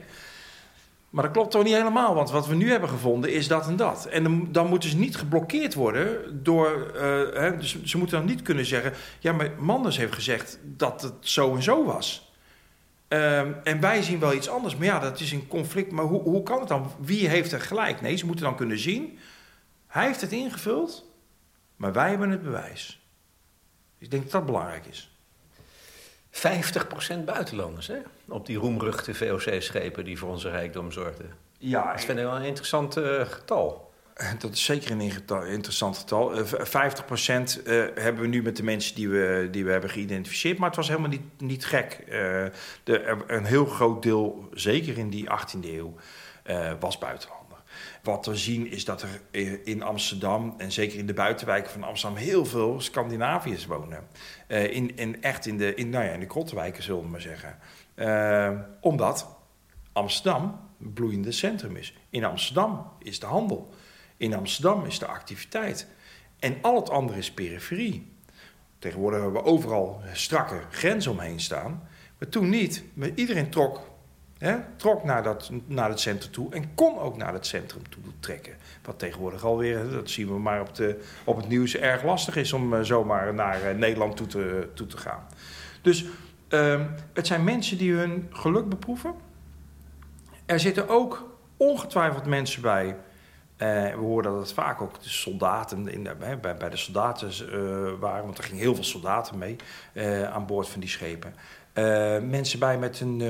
[1.09, 3.75] Maar dat klopt toch niet helemaal, want wat we nu hebben gevonden is dat en
[3.75, 4.05] dat.
[4.05, 6.91] En dan, moeten ze niet geblokkeerd worden door.
[6.95, 7.01] Uh,
[7.33, 11.13] hè, dus ze moeten dan niet kunnen zeggen: Ja, maar Manders heeft gezegd dat het
[11.19, 12.31] zo en zo was.
[13.09, 14.75] Uh, en wij zien wel iets anders.
[14.75, 15.91] Maar ja, dat is een conflict.
[15.91, 16.91] Maar hoe, hoe kan het dan?
[16.99, 18.01] Wie heeft er gelijk?
[18.01, 19.17] Nee, ze moeten dan kunnen zien.
[19.87, 21.11] Hij heeft het ingevuld,
[21.75, 22.96] maar wij hebben het bewijs.
[23.97, 25.11] Ik denk dat dat belangrijk is.
[26.31, 27.97] 50% buitenlanders, hè?
[28.27, 31.33] Op die roemruchte VOC-schepen die voor onze rijkdom zorgden.
[31.57, 31.91] Ja.
[31.91, 33.91] Dat vind ik wel een interessant uh, getal.
[34.39, 35.01] Dat is zeker een
[35.47, 36.45] interessant getal.
[36.45, 40.57] 50% uh, uh, hebben we nu met de mensen die we, die we hebben geïdentificeerd.
[40.57, 42.03] Maar het was helemaal niet, niet gek.
[42.83, 45.93] De, een heel groot deel, zeker in die 18e eeuw,
[46.79, 47.46] was buitenland.
[48.03, 49.21] Wat we zien is dat er
[49.63, 54.07] in Amsterdam en zeker in de buitenwijken van Amsterdam heel veel Scandinaviërs wonen.
[54.47, 57.21] Uh, in, in, echt in de, in, nou ja, in de krottenwijken zullen we maar
[57.21, 57.57] zeggen.
[57.95, 59.35] Uh, omdat
[59.93, 61.97] Amsterdam een bloeiende centrum is.
[62.09, 63.73] In Amsterdam is de handel.
[64.17, 65.87] In Amsterdam is de activiteit.
[66.39, 68.11] En al het andere is periferie.
[68.79, 71.87] Tegenwoordig hebben we overal strakke grenzen omheen staan.
[72.17, 72.83] Maar toen niet.
[72.93, 73.81] Maar iedereen trok
[74.75, 78.53] Trok naar, dat, naar het centrum toe en kon ook naar het centrum toe trekken.
[78.83, 82.53] Wat tegenwoordig alweer, dat zien we maar op, de, op het nieuws, erg lastig is
[82.53, 85.27] om uh, zomaar naar uh, Nederland toe te, toe te gaan.
[85.81, 86.05] Dus
[86.49, 86.81] uh,
[87.13, 89.13] het zijn mensen die hun geluk beproeven.
[90.45, 92.85] Er zitten ook ongetwijfeld mensen bij.
[92.87, 92.95] Uh,
[93.93, 97.29] we horen dat het vaak ook de soldaten in bij, bij de soldaten
[97.99, 99.55] waren, want er gingen heel veel soldaten mee
[100.25, 101.33] aan boord van die schepen.
[102.29, 103.21] Mensen bij met een,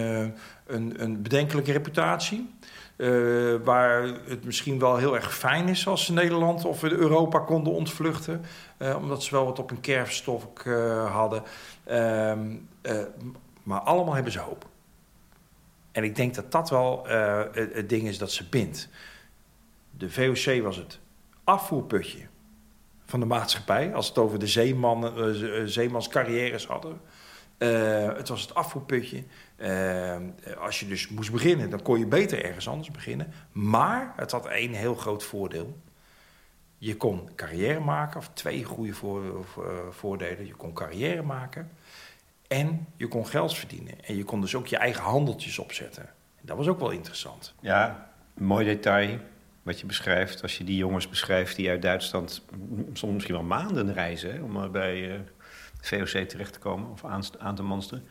[0.67, 2.49] een, een bedenkelijke reputatie.
[2.97, 7.73] Uh, waar het misschien wel heel erg fijn is als ze Nederland of Europa konden
[7.73, 8.41] ontvluchten.
[8.97, 10.63] omdat ze wel wat op een kerfstok
[11.09, 11.43] hadden.
[11.83, 12.55] Ehm,
[13.63, 14.65] maar allemaal hebben ze hoop.
[15.91, 17.05] En ik denk dat dat wel
[17.51, 18.89] het, het ding is dat ze bindt.
[19.97, 20.99] De VOC was het
[21.43, 22.27] afvoerputje
[23.05, 23.93] van de maatschappij.
[23.93, 25.13] Als het over de zeeman,
[25.65, 27.01] zeemanscarrières hadden.
[28.17, 29.23] Het was het afvoerputje.
[29.57, 30.15] Uh,
[30.59, 33.33] als je dus moest beginnen, dan kon je beter ergens anders beginnen.
[33.51, 35.77] Maar het had één heel groot voordeel.
[36.77, 39.45] Je kon carrière maken, of twee goede voor,
[39.89, 40.45] voordelen.
[40.45, 41.69] Je kon carrière maken.
[42.47, 44.03] En je kon geld verdienen.
[44.03, 46.03] En je kon dus ook je eigen handeltjes opzetten.
[46.35, 47.53] En dat was ook wel interessant.
[47.59, 49.19] Ja, mooi detail
[49.63, 50.41] wat je beschrijft.
[50.41, 52.45] Als je die jongens beschrijft die uit Duitsland
[52.93, 55.19] soms misschien wel maanden reizen om bij uh,
[55.81, 58.07] VOC terecht te komen of aan, aan te monsteren.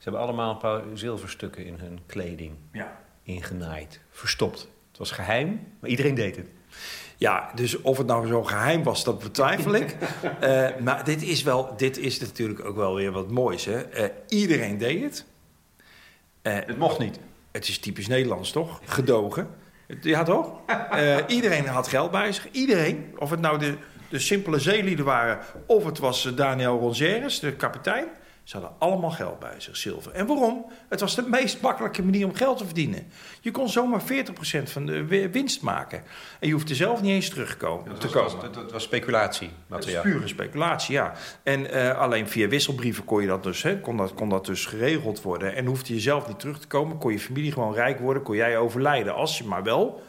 [0.00, 3.00] Ze hebben allemaal een paar zilverstukken in hun kleding Ja.
[3.22, 4.60] ingenaaid, verstopt.
[4.88, 6.48] Het was geheim, maar iedereen deed het.
[7.16, 9.96] Ja, dus of het nou zo geheim was, dat betwijfel ik.
[10.42, 13.64] uh, maar dit is, wel, dit is natuurlijk ook wel weer wat moois.
[13.64, 14.02] Hè?
[14.02, 15.24] Uh, iedereen deed het.
[16.42, 17.18] Uh, het mocht niet.
[17.50, 18.80] Het is typisch Nederlands, toch?
[18.84, 19.48] Gedogen.
[20.00, 20.52] Ja, toch?
[21.26, 22.48] iedereen had geld bij zich.
[22.50, 23.14] Iedereen.
[23.18, 23.74] Of het nou de,
[24.08, 25.38] de simpele zeelieden waren...
[25.66, 28.08] of het was Daniel Rongeres, de kapitein...
[28.44, 30.12] Ze hadden allemaal geld bij zich, zilver.
[30.12, 30.66] En waarom?
[30.88, 33.06] Het was de meest makkelijke manier om geld te verdienen.
[33.40, 34.04] Je kon zomaar 40%
[34.62, 36.02] van de winst maken.
[36.40, 37.88] En je hoefde zelf niet eens terugkomen.
[37.88, 38.44] Dat te was, komen.
[38.44, 39.50] Dat, dat was speculatie.
[39.66, 41.12] Dat is pure speculatie, ja.
[41.42, 44.66] En uh, alleen via wisselbrieven kon, je dat dus, hè, kon, dat, kon dat dus
[44.66, 45.54] geregeld worden.
[45.54, 46.98] En hoefde je zelf niet terug te komen.
[46.98, 48.22] Kon je familie gewoon rijk worden.
[48.22, 49.14] Kon jij overlijden.
[49.14, 50.02] Als je maar wel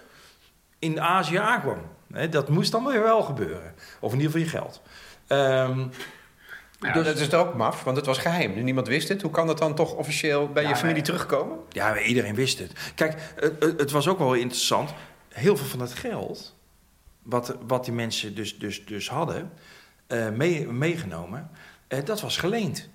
[0.79, 1.81] in Azië aankwam.
[2.11, 3.73] Hè, dat moest dan weer wel gebeuren.
[3.99, 4.81] Of in ieder geval je geld.
[5.27, 5.91] Um,
[6.87, 8.63] ja, dus, dat is ook maf, want het was geheim.
[8.63, 9.21] Niemand wist het.
[9.21, 11.57] Hoe kan dat dan toch officieel bij ja, je familie maar, terugkomen?
[11.69, 12.91] Ja, iedereen wist het.
[12.95, 14.93] Kijk, het, het, was ook wel interessant.
[15.29, 16.55] Heel veel van het geld,
[17.21, 19.51] wat, wat die mensen dus, dus, dus hadden,
[20.07, 21.49] uh, mee, meegenomen,
[21.89, 22.89] uh, dat was geleend.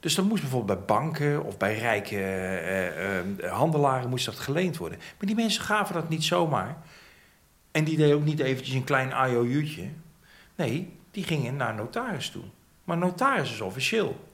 [0.00, 2.16] Dus dat moest bijvoorbeeld bij banken of bij rijke
[3.42, 4.98] uh, handelaren moest dat geleend worden.
[4.98, 6.76] Maar die mensen gaven dat niet zomaar.
[7.70, 9.88] En die deden ook niet eventjes een klein IOU'tje.
[10.54, 12.44] Nee, die gingen naar notaris toe.
[12.84, 14.32] Maar notaris is officieel.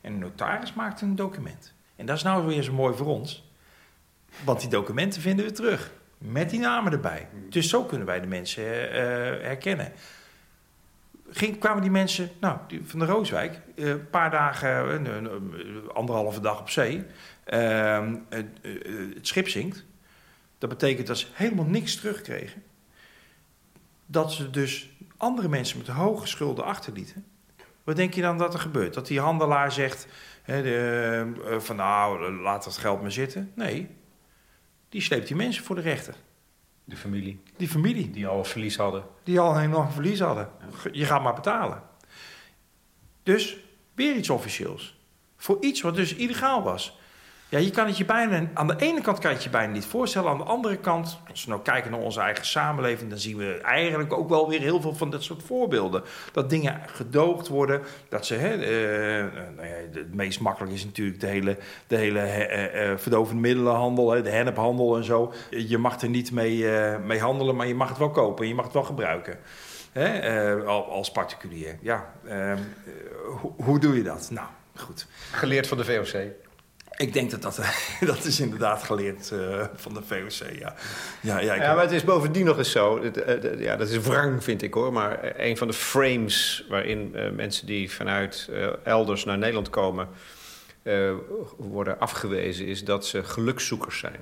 [0.00, 1.74] En een notaris maakt een document.
[1.96, 3.50] En dat is nou weer zo mooi voor ons.
[4.44, 5.90] Want die documenten vinden we terug.
[6.18, 7.28] Met die namen erbij.
[7.48, 8.94] Dus zo kunnen wij de mensen uh,
[9.42, 9.92] herkennen.
[11.30, 16.40] Ging, kwamen die mensen nou, die, van de Rooswijk een uh, paar dagen, uh, anderhalve
[16.40, 17.04] dag op zee.
[17.44, 19.84] Ehm, het schip zinkt.
[20.58, 22.62] Dat betekent dat ze helemaal niks terugkregen.
[24.06, 27.24] Dat ze dus andere mensen met hoge schulden achterlieten.
[27.84, 28.94] Wat denk je dan dat er gebeurt?
[28.94, 30.06] Dat die handelaar zegt
[30.42, 33.52] hè, de, uh, van nou, laat dat geld maar zitten.
[33.54, 33.88] Nee,
[34.88, 36.14] die sleept die mensen voor de rechter.
[36.84, 37.42] De familie.
[37.56, 38.10] Die familie.
[38.10, 39.04] Die al verlies hadden.
[39.22, 40.48] Die al enorm verlies hadden.
[40.92, 41.82] Je gaat maar betalen.
[43.22, 43.56] Dus
[43.94, 45.00] weer iets officieels.
[45.36, 46.98] Voor iets wat dus illegaal was.
[47.52, 49.72] Ja, je kan het je bijna, aan de ene kant kan je het je bijna
[49.72, 50.30] niet voorstellen.
[50.30, 53.60] Aan de andere kant, als we nou kijken naar onze eigen samenleving, dan zien we
[53.62, 56.02] eigenlijk ook wel weer heel veel van dat soort voorbeelden.
[56.32, 61.26] Dat dingen gedoogd worden, dat ze, hè, uh, nou het meest makkelijk is natuurlijk de
[61.26, 65.32] hele, de hele uh, uh, verdovende middelenhandel, hè, de hennephandel en zo.
[65.50, 66.66] Je mag er niet mee,
[67.06, 69.38] mee handelen, maar je mag het wel kopen en je mag het wel gebruiken.
[69.92, 71.78] Hè, als particulier.
[71.80, 72.12] Ja,
[73.40, 74.28] hoe, hoe doe je dat?
[74.30, 75.06] Nou, goed.
[75.30, 76.50] Geleerd van de VOC.
[76.96, 77.60] Ik denk dat dat,
[78.00, 80.74] dat is inderdaad geleerd uh, van de VOC, ja.
[81.20, 83.04] Ja, ja, ja, maar het is bovendien nog eens zo,
[83.58, 87.66] ja, dat is wrang vind ik hoor, maar een van de frames waarin uh, mensen
[87.66, 90.08] die vanuit uh, elders naar Nederland komen
[91.56, 94.20] worden afgewezen, is dat ze gelukzoekers zijn.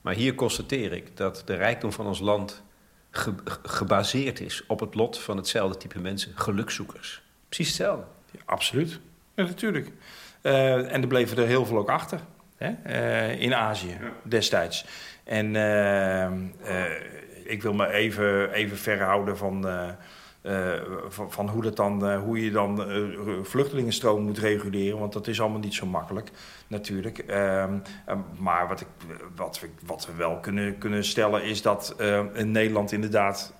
[0.00, 2.62] Maar hier constateer ik dat de rijkdom van ons land
[3.10, 7.22] ge gebaseerd is op het lot van hetzelfde type mensen, gelukzoekers.
[7.48, 8.04] Precies hetzelfde.
[8.30, 8.98] Ja, absoluut,
[9.34, 9.90] ja, natuurlijk.
[10.46, 12.20] Uh, en er bleven er heel veel ook achter.
[12.56, 12.70] Hè?
[12.86, 14.86] Uh, in Azië destijds.
[15.24, 16.30] En uh,
[17.44, 19.66] ik wil me even, even verhouden van,
[21.08, 22.84] van, van, hoe, dat dan, hoe je dan
[23.42, 24.98] vluchtelingenstroom moet reguleren.
[24.98, 26.30] Want dat is allemaal niet zo makkelijk
[26.66, 27.18] natuurlijk.
[27.18, 27.78] Ehm,
[28.38, 28.86] maar wat, ik,
[29.36, 31.96] wat, we, wat we wel kunnen, kunnen stellen is dat
[32.34, 33.52] Nederland inderdaad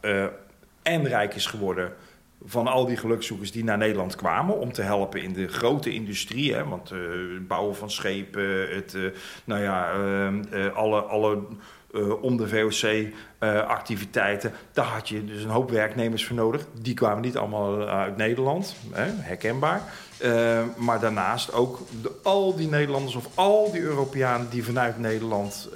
[0.83, 1.93] en rijk is geworden
[2.47, 6.55] van al die gelukzoekers die naar Nederland kwamen om te helpen in de grote industrie.
[6.55, 6.99] Hè, want uh,
[7.35, 9.11] het bouwen van schepen, het, uh,
[9.45, 11.43] nou ja, uh, alle, alle
[12.21, 14.53] om de VOC-activiteiten.
[14.73, 16.67] daar had je dus een hoop werknemers voor nodig.
[16.81, 19.83] Die kwamen niet allemaal uit Nederland, hè, herkenbaar.
[20.77, 21.81] Maar daarnaast ook
[22.23, 25.69] al die Nederlanders of al die Europeanen die vanuit Nederland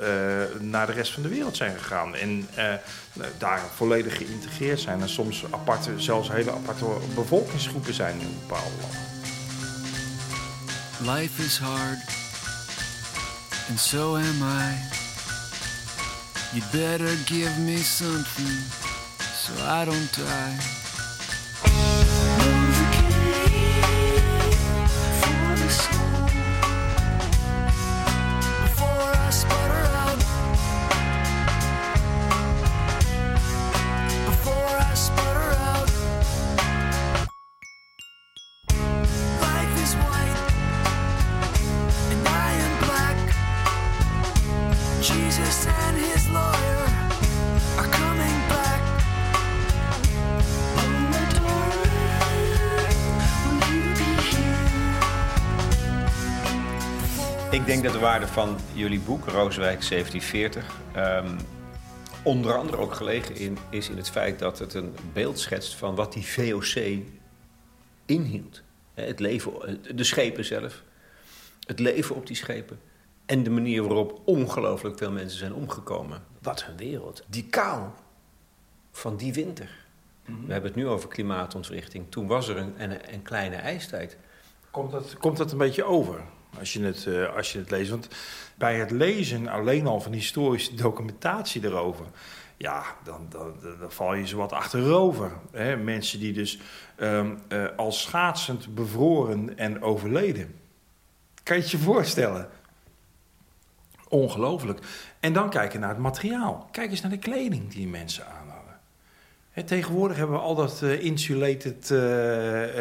[0.58, 2.14] naar de rest van de wereld zijn gegaan.
[2.14, 2.48] En
[3.38, 5.00] daar volledig geïntegreerd zijn.
[5.00, 9.08] En soms aparte, zelfs hele aparte bevolkingsgroepen zijn in bepaalde landen.
[11.20, 11.98] Life is hard,
[13.68, 14.98] and so am I.
[16.52, 18.58] You better give me something
[19.34, 20.79] so I don't die.
[58.10, 61.38] Waarde van jullie boek, Rooswijk 1740, ehm,
[62.22, 65.94] onder andere ook gelegen in, is in het feit dat het een beeld schetst van
[65.94, 67.02] wat die VOC
[68.06, 68.62] inhield.
[68.94, 69.52] Het leven,
[69.96, 70.82] de schepen zelf,
[71.66, 72.80] het leven op die schepen
[73.26, 76.22] en de manier waarop ongelooflijk veel mensen zijn omgekomen.
[76.42, 77.24] Wat een wereld.
[77.26, 77.88] Die kou
[78.92, 79.70] van die winter.
[80.24, 80.46] Mhm.
[80.46, 82.06] We hebben het nu over klimaatontwrichting.
[82.08, 84.16] Toen was er een, een, een kleine ijstijd.
[84.70, 86.22] Komt dat, komt dat een beetje over?
[86.58, 87.90] Als je, het, uh, als je het leest.
[87.90, 88.08] Want
[88.54, 92.06] bij het lezen alleen al van historische documentatie erover.
[92.56, 95.32] Ja, dan, dan, dan val je ze wat achterover.
[95.52, 95.76] Hè?
[95.76, 96.58] Mensen die dus
[96.96, 97.38] um,
[97.76, 100.54] als schaatsend bevroren en overleden.
[101.42, 102.48] Kan je het je voorstellen?
[104.08, 104.78] Ongelooflijk.
[105.20, 106.68] En dan kijken naar het materiaal.
[106.70, 108.39] Kijk eens naar de kleding die mensen aan
[109.64, 112.76] tegenwoordig hebben we al dat uh, insulated uh,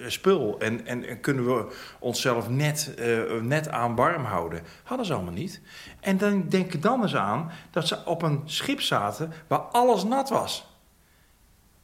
[0.00, 0.58] uh, spul.
[0.58, 2.94] En, en, en, kunnen we onszelf net,
[3.42, 4.62] net aan warm houden.
[4.82, 5.60] Hadden ze allemaal niet.
[6.00, 10.04] En dan denk ik dan eens aan dat ze op een schip zaten waar alles
[10.04, 10.66] nat was.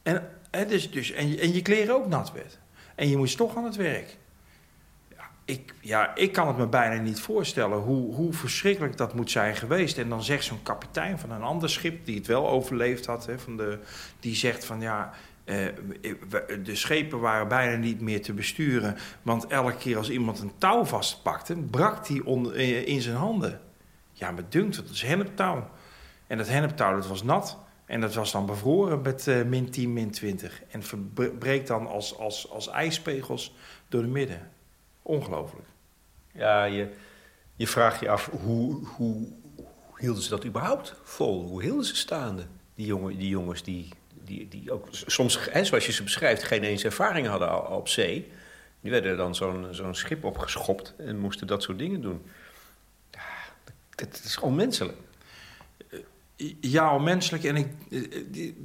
[0.03, 0.29] En,
[0.67, 2.59] dus, dus, en, en je kleren ook nat werd.
[2.95, 4.17] En je moest toch aan het werk
[5.49, 9.55] ik, ja, ik kan het me bijna niet voorstellen hoe, hoe verschrikkelijk dat moet zijn
[9.55, 9.97] geweest.
[9.97, 13.39] En dan zegt zo'n kapitein van een ander schip, die het wel overleefd had, hè,
[13.39, 13.79] van de,
[14.19, 15.65] die zegt van ja, eh,
[16.63, 18.97] de schepen waren bijna niet meer te besturen.
[19.21, 23.61] Want elke keer als iemand een touw vastpakte, brak die eh, in zijn handen.
[24.11, 25.69] Ja, me dunkt, dat is henneptouw.
[26.27, 27.57] En dat henneptouw dat was nat.
[27.85, 30.61] En dat was dan bevroren met min 10, min 20.
[30.71, 33.55] En verbreekt dan als, als, als ijspegels
[33.87, 34.57] door de midden.
[35.09, 35.67] Ongelooflijk.
[36.31, 36.89] Ja, je,
[37.55, 39.27] je vraagt je af hoe, hoe,
[39.97, 41.47] hielden ze dat überhaupt vol?
[41.47, 42.45] Hoe hielden ze staande?
[42.75, 43.89] Die, jongen, die jongens die,
[44.23, 48.31] die, die ook soms, hè, zoals je ze beschrijft, geen eens ervaring hadden op zee.
[48.81, 52.21] Die werden dan zo'n zo'n schip opgeschopt en moesten dat soort dingen doen.
[53.11, 53.21] Ja,
[53.95, 54.97] dat, is onmenselijk.
[56.61, 57.43] Ja, onmenselijk.
[57.43, 57.67] En ik,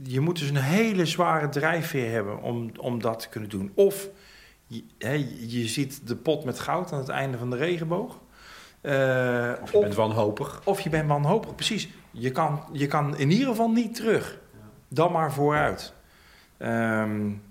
[0.02, 3.72] je moet dus een hele zware drijfveer hebben om, om dat te kunnen doen.
[3.74, 4.08] Of
[4.66, 8.22] je, je ziet de pot met goud aan het einde van de regenboog.
[8.82, 10.60] Uh, of je bent wanhopig.
[10.64, 11.88] Of je bent wanhopig, precies.
[12.10, 14.38] Je kan, je kan in ieder geval niet terug.
[14.88, 15.92] Dan maar vooruit.
[16.58, 17.42] Um,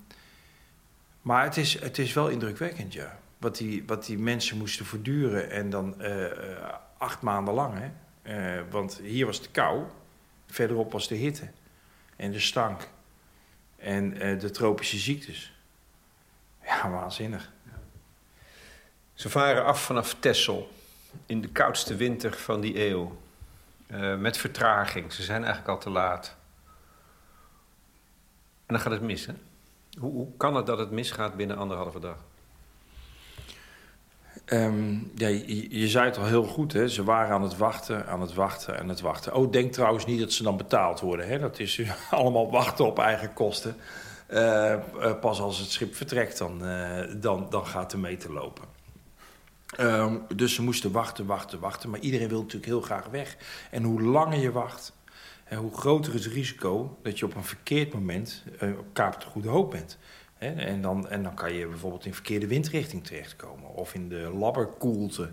[1.22, 3.20] maar het is, het is wel indrukwekkend, ja.
[3.38, 5.52] Wat die, wat die mensen moesten voortduren.
[5.52, 6.26] En dan uh,
[6.98, 7.90] acht maanden lang, hè.
[8.58, 9.84] Uh, want hier was de kou.
[10.48, 11.48] Verderop was de hitte.
[12.16, 12.88] En de stank.
[13.78, 15.54] En de tropische ziektes.
[16.66, 17.52] Ja, waanzinnig.
[19.14, 20.72] Ze varen af vanaf Texel
[21.26, 23.22] in de koudste winter van die eeuw.
[23.88, 25.14] Uh, met vertraging.
[25.14, 26.36] Ze zijn eigenlijk al te laat.
[28.66, 29.34] En dan gaat het mis, hè?
[30.00, 32.18] Hoe, hoe kan het dat het misgaat binnen anderhalve dag?
[34.46, 36.88] Um, ja, je, je, zei het al heel goed, hè?
[36.88, 39.34] ze waren aan het wachten, aan het wachten, aan het wachten.
[39.34, 41.28] Oh, denk trouwens niet dat ze dan betaald worden.
[41.28, 41.40] Hè?
[41.40, 43.76] Dat is allemaal wachten op eigen kosten.
[44.34, 44.76] Uh,
[45.20, 48.64] pas als het schip vertrekt, dan, uh, dan, dan gaat meter lopen.
[49.80, 51.90] Um, dus ze moesten wachten, wachten, wachten.
[51.90, 53.38] Maar iedereen wil natuurlijk heel graag weg.
[53.72, 54.94] En hoe langer je wacht,
[55.56, 59.50] hoe groter het risico dat je op een verkeerd moment uh, op Kaap de Goede
[59.50, 59.98] Hoop bent.
[60.38, 63.70] En dan, en dan kan je bijvoorbeeld in verkeerde windrichting terechtkomen.
[63.70, 65.32] Of in de labberkoelte.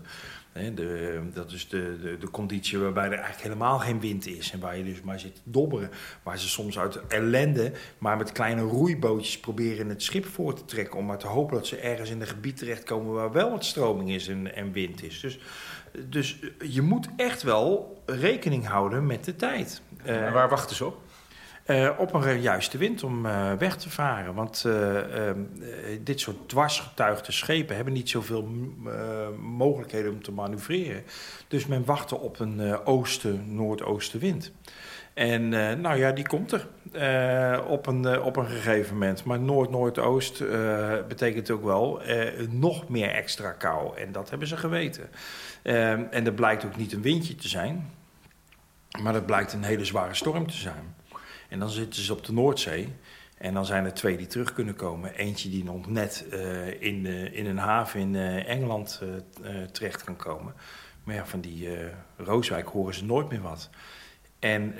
[1.33, 4.51] Dat is de, de, de, conditie waarbij er eigenlijk helemaal geen wind is.
[4.51, 5.89] En waar je dus maar zit te dobberen.
[6.23, 10.97] Waar ze soms uit ellende, maar met kleine roeibootjes proberen het schip voor te trekken.
[10.97, 14.11] Om maar te hopen dat ze ergens in een gebied terechtkomen waar wel wat stroming
[14.11, 15.19] is en, en wind is.
[15.19, 15.39] Dus,
[16.09, 19.81] dus je moet echt wel rekening houden met de tijd.
[20.03, 21.01] En waar wachten ze op?
[21.65, 24.33] Uh, op een juiste wind om uh, weg te varen.
[24.33, 24.99] Want uh,
[26.01, 28.47] dit soort dwarsgetuigde schepen hebben niet zoveel
[29.39, 31.03] mogelijkheden om te manoeuvreren.
[31.47, 34.51] Dus men wachtte op een oosten-noordoostenwind.
[35.13, 35.49] En
[35.81, 36.67] nou ja, die komt er
[37.63, 39.23] op, een, op een gegeven moment.
[39.23, 40.43] Maar noord-noordoost
[41.07, 42.01] betekent ook wel
[42.49, 43.97] nog meer extra kou.
[43.97, 45.09] En dat hebben ze geweten.
[46.11, 47.89] en dat blijkt ook niet een windje te zijn.
[49.01, 50.95] Maar dat blijkt een hele zware storm te zijn.
[51.51, 52.87] En dan zitten ze op de Noordzee.
[53.37, 55.13] En dan zijn er twee die terug kunnen komen.
[55.13, 59.01] Eentje die nog net uh, in, uh, in een haven in uh, Engeland
[59.71, 60.53] terecht kan komen.
[61.03, 61.69] Maar ja, van die
[62.17, 63.69] Rooswijk horen ze nooit meer wat.
[64.39, 64.75] En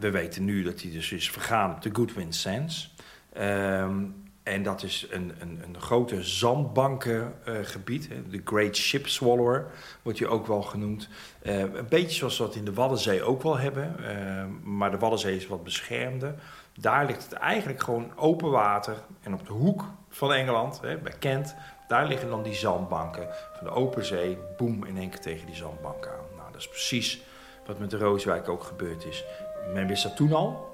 [0.00, 2.94] we weten nu dat hij dus is vergaan op de Goodwin Sands.
[3.38, 8.08] Um, en dat is een, een, een grote zandbankengebied.
[8.30, 9.66] De Great Ship Swallower
[10.02, 11.08] wordt je ook wel genoemd.
[11.42, 13.96] Uh, een beetje zoals we dat in de Waddenzee ook wel hebben.
[14.00, 16.34] Uh, maar de Waddenzee is wat beschermder.
[16.78, 18.96] Daar ligt het eigenlijk gewoon open water.
[19.22, 21.54] En op de hoek van Engeland, hè, bij Kent,
[21.88, 25.54] Daar liggen dan die zandbanken van de open zee, boem in één keer tegen die
[25.54, 26.36] zandbanken aan.
[26.36, 27.22] Nou, dat is precies
[27.66, 29.24] wat met de Rooswijk ook gebeurd is.
[29.72, 30.72] Men wist dat toen al,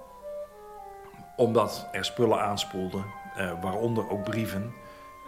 [1.36, 3.04] omdat er spullen aanspoelden,
[3.60, 4.74] waaronder ook brieven.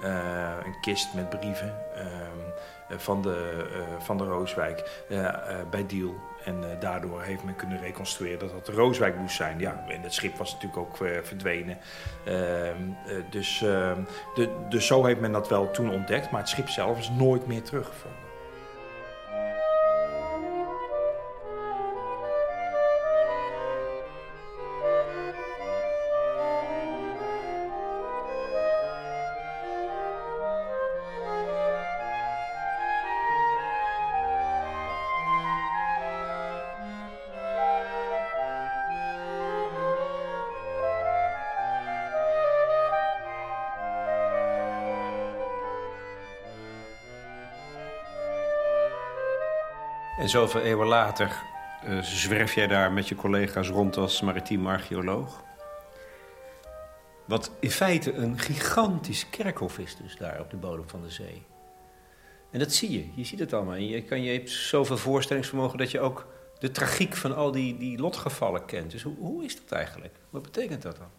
[0.05, 3.67] Uh, een kist met brieven uh, van, de,
[3.99, 5.05] van de Rooswijk
[5.71, 6.15] bij Deal.
[6.45, 9.59] En daardoor heeft men kunnen reconstrueren dat dat de Rooswijk moest zijn.
[9.59, 11.79] Ja, en het schip was natuurlijk ook verdwenen.
[12.25, 12.83] Ehm,
[13.31, 14.01] dus, ehm,
[14.69, 16.31] dus zo heeft men dat wel toen ontdekt.
[16.31, 18.22] Maar het schip zelf is nooit meer teruggevonden.
[50.33, 51.43] Zoveel eeuwen later
[51.85, 55.43] uh, zwerf jij daar met je collega's rond als maritiem archeoloog.
[57.25, 61.43] Wat in feite een gigantisch kerkhof is dus daar op de bodem van de zee.
[62.51, 63.75] En dat zie je, je ziet het allemaal.
[63.75, 66.27] Je, kan, je hebt zoveel voorstellingsvermogen dat je ook
[66.59, 68.91] de tragiek van al die, die lotgevallen kent.
[68.91, 70.15] Dus hoe, hoe is dat eigenlijk?
[70.31, 71.11] Wat betekent dat dan?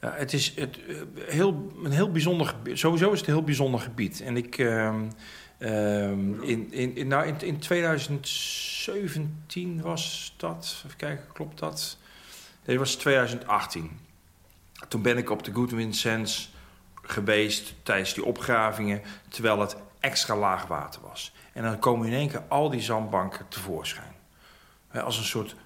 [0.00, 0.96] Ja, het is het, eh,
[1.26, 2.78] heel, een heel bijzonder gebied.
[2.78, 4.20] Sowieso is het een heel bijzonder gebied.
[4.20, 4.58] En ik...
[4.58, 4.94] Uh,
[5.58, 11.98] Um, in, in, in, nou, in, in 2017 was dat, even kijken, klopt dat?
[12.64, 13.98] Nee, dat was 2018.
[14.88, 16.52] Toen ben ik op de Goodwin Sands
[17.02, 21.34] geweest tijdens die opgravingen, terwijl het extra laag water was.
[21.52, 24.12] En dan komen in één keer al die zandbanken tevoorschijn.
[24.92, 25.56] Als een soort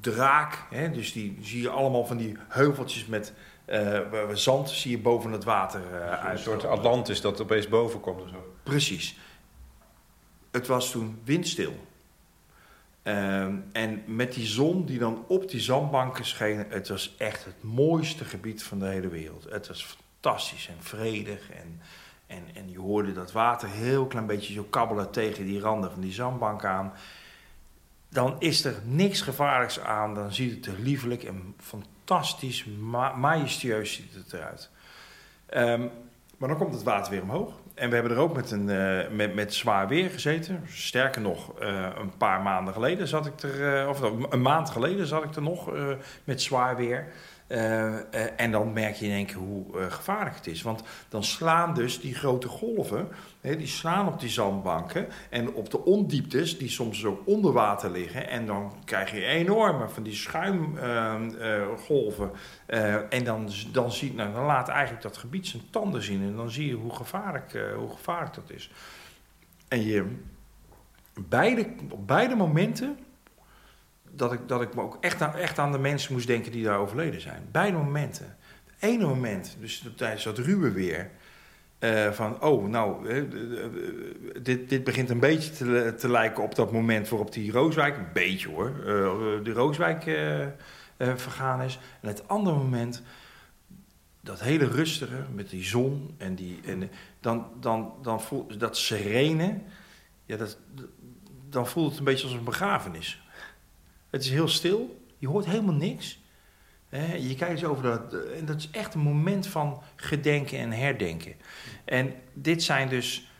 [0.00, 0.90] draak, hè?
[0.90, 3.32] dus die zie je allemaal van die heuveltjes met
[3.66, 6.38] uh, zand zie je boven het water uh, uit.
[6.38, 8.54] Een soort Atlantis dat opeens boven komt of zo.
[8.62, 9.16] Precies.
[10.50, 11.74] Het was toen windstil.
[13.02, 17.62] Uh, en met die zon die dan op die zandbanken scheen, het was echt het
[17.62, 19.46] mooiste gebied van de hele wereld.
[19.50, 21.50] Het was fantastisch en vredig.
[21.50, 21.80] En,
[22.26, 26.00] en, en je hoorde dat water heel klein beetje zo kabbelen tegen die randen van
[26.00, 26.92] die zandbank aan.
[28.16, 30.14] Dan is er niks gevaarlijks aan.
[30.14, 34.70] Dan ziet het er liefelijk en fantastisch, ma majestueus ziet het eruit.
[35.54, 35.90] Um,
[36.36, 37.52] maar dan komt het water weer omhoog.
[37.74, 40.64] En we hebben er ook met, een, uh, met, met zwaar weer gezeten.
[40.68, 44.00] Sterker nog, uh, een paar maanden geleden zat ik er, uh, of
[44.30, 45.70] een maand geleden zat ik er nog
[46.24, 47.06] met zwaar weer.
[47.48, 48.00] Uh, uh,
[48.36, 50.62] en dan merk je in één keer hoe uh, gevaarlijk het is.
[50.62, 53.08] Want dan slaan dus die grote golven,
[53.40, 57.90] hè, die slaan op die zandbanken en op de ondieptes, die soms ook onder water
[57.90, 58.28] liggen.
[58.28, 62.30] En dan krijg je enorme van die schuimgolven.
[63.10, 66.22] en dan, dan, nou, dan laat eigenlijk dat gebied zijn tanden zien.
[66.22, 68.70] En dan zie je hoe gevaarlijk, hoe gevaarlijk dat is.
[69.68, 70.16] En je,
[71.28, 72.98] beide, op beide momenten
[74.16, 76.64] dat ik, dat ik me ook echt aan, echt aan de mensen moest denken die
[76.64, 77.48] daar overleden zijn.
[77.50, 78.36] Beide momenten.
[78.64, 81.10] Het ene moment, dus tijdens dat ruwe weer.
[81.80, 83.24] Uh, van, oh, nou, uh,
[84.42, 88.12] dit, dit begint een beetje te, te lijken op dat moment waarop die Rooswijk, een
[88.12, 88.72] beetje hoor,
[89.44, 90.02] de Rooswijk
[90.98, 91.78] vergaan is.
[92.00, 93.02] En het andere moment,
[94.20, 96.90] dat hele rustige met die zon en die, en
[97.20, 99.60] dan, dan, dan voelt dat serene,
[100.24, 100.58] ja, dat,
[101.48, 103.22] dan voelt het een beetje als een begrafenis.
[104.16, 105.04] Het is heel stil.
[105.18, 106.20] Je hoort helemaal niks.
[107.18, 108.14] Je kijkt eens over dat.
[108.14, 111.34] En dat is echt een moment van gedenken en herdenken.
[111.84, 113.30] En dit zijn dus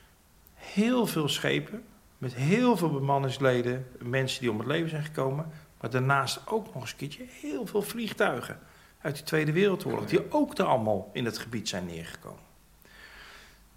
[0.55, 1.85] heel veel schepen.
[2.19, 3.87] Met heel veel bemanningsleden.
[3.99, 5.51] Mensen die om het leven zijn gekomen.
[5.81, 8.59] Maar daarnaast ook nog eens een keertje heel veel vliegtuigen.
[9.01, 10.07] Uit de Tweede Wereldoorlog.
[10.07, 12.43] Die ook er allemaal in het gebied zijn neergekomen.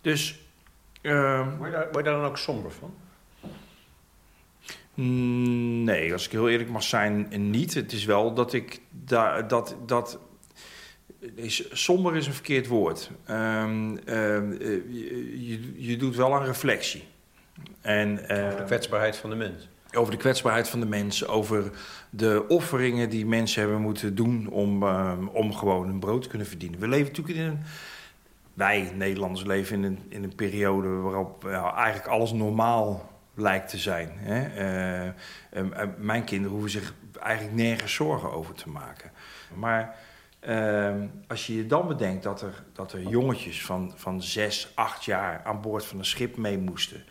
[0.02, 0.40] Dus.
[1.02, 2.94] Je daar, word je daar dan ook somber van?
[5.00, 7.74] Mm, nee, als ik heel eerlijk mag zijn, niet.
[7.74, 10.20] Het is wel dat ik daar dat, dat
[11.36, 13.12] is, somber is een verkeerd woord.
[13.30, 17.04] Um, je, je, doet wel een reflectie.
[17.82, 19.68] En, uh, over de kwetsbaarheid van de mens.
[19.92, 21.72] Over de kwetsbaarheid van de mens, over
[22.10, 26.48] de offeringen die mensen hebben moeten doen om, uh, om gewoon een brood te kunnen
[26.48, 26.80] verdienen.
[26.80, 27.60] We leven natuurlijk in een.
[28.54, 34.12] Wij Nederlanders leven in een, in een periode waarop eigenlijk alles normaal lijkt te zijn.
[34.16, 34.42] Hè?
[35.54, 39.12] Uh, uh, mijn kinderen hoeven zich eigenlijk nergens zorgen over te maken.
[39.54, 39.96] Maar
[40.40, 45.06] ehm, als je je dan bedenkt dat er, dat er jongetjes van, van zes, acht
[45.06, 47.04] jaar aan boord van een schip mee moesten.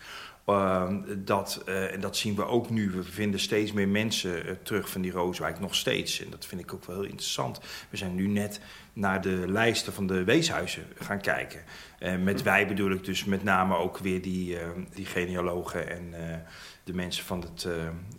[0.48, 2.90] Ehm, dat, eh, en dat zien we ook nu.
[2.90, 6.24] We vinden steeds meer mensen eh, terug van die Rooswijk nog steeds.
[6.24, 7.60] En dat vind ik ook wel heel interessant.
[7.90, 8.60] We zijn nu net
[8.92, 11.60] naar de lijsten van de weeshuizen gaan kijken.
[12.00, 14.56] Uh, met wij bedoel ik dus met name ook weer die,
[14.94, 16.14] die genealogen en
[16.84, 17.68] de mensen van het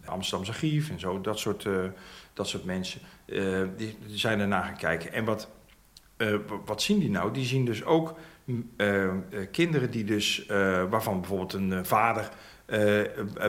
[0.05, 1.21] Amsterdamse archief en zo.
[1.21, 1.67] Dat soort,
[2.33, 3.01] dat soort mensen.
[3.77, 5.13] die zijn ernaar gaan kijken.
[5.13, 5.49] En wat,
[6.65, 7.33] wat zien die nou?
[7.33, 8.17] Die zien dus ook
[8.77, 9.11] uh,
[9.51, 12.29] kinderen die dus, uh, waarvan bijvoorbeeld een vader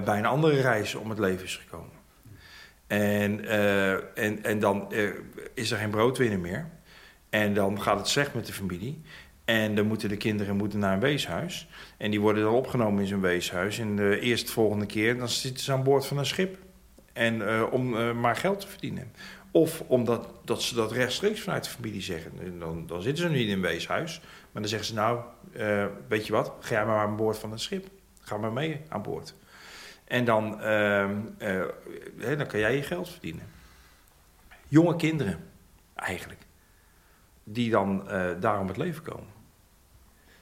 [0.05, 1.99] bij een andere reis om het leven is gekomen.
[2.87, 3.45] En,
[4.15, 4.93] en, en dan
[5.55, 6.69] is er geen broodwinner meer.
[7.31, 9.03] En dan gaat het slecht met de familie.
[9.51, 11.69] En dan moeten de kinderen moeten naar een weeshuis.
[11.97, 13.79] En die worden dan opgenomen in zo'n weeshuis.
[13.79, 16.59] En de eerstvolgende keer dan zitten ze aan boord van een schip.
[17.13, 19.13] En om maar geld te verdienen.
[19.51, 22.59] Of omdat dat ze dat rechtstreeks vanuit de familie zeggen.
[22.59, 24.21] Dan, dan zitten ze niet in een weeshuis.
[24.21, 25.21] Maar dan zeggen ze nou,
[25.57, 27.89] uh, weet je wat, ga jij maar aan boord van het schip.
[28.21, 29.35] Ga maar mee aan boord.
[30.05, 31.09] En dan, uh,
[32.19, 33.49] dan kan jij je geld verdienen.
[34.69, 35.39] Jonge kinderen,
[35.95, 36.41] eigenlijk.
[37.45, 38.09] Die dan
[38.41, 39.40] daarom het leven komen.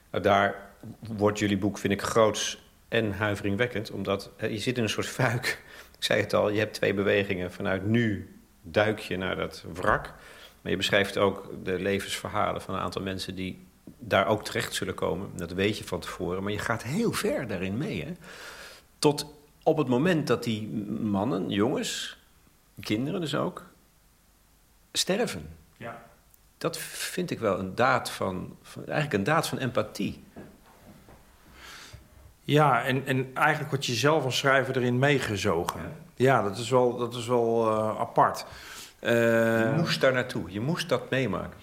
[0.09, 3.91] Daar wordt jullie boek, vind ik, groots en huiveringwekkend.
[3.91, 5.63] Omdat je zit in een soort fuik.
[5.97, 7.51] Ik zei het al, je hebt twee bewegingen.
[7.51, 10.13] Vanuit nu duik je naar dat wrak.
[10.61, 14.93] Maar je beschrijft ook de levensverhalen van een aantal mensen die daar ook terecht zullen
[14.93, 15.29] komen.
[15.35, 16.43] Dat weet je van tevoren.
[16.43, 18.03] Maar je gaat heel ver daarin mee.
[18.03, 18.11] Hè?
[18.99, 19.33] Tot
[19.63, 20.67] op het moment dat die
[21.01, 22.17] mannen, jongens,
[22.79, 23.65] kinderen dus ook,
[24.91, 25.58] sterven.
[26.59, 30.23] Dat vind ik wel een daad van, van eigenlijk een daad van empathie.
[32.41, 35.81] Ja, en, en eigenlijk wordt je zelf als schrijver erin meegezogen.
[36.15, 38.45] Ja, dat is wel, dat is wel uh, apart.
[39.01, 39.09] Uh,
[39.59, 41.57] je moest daar naartoe, je moest dat meemaken.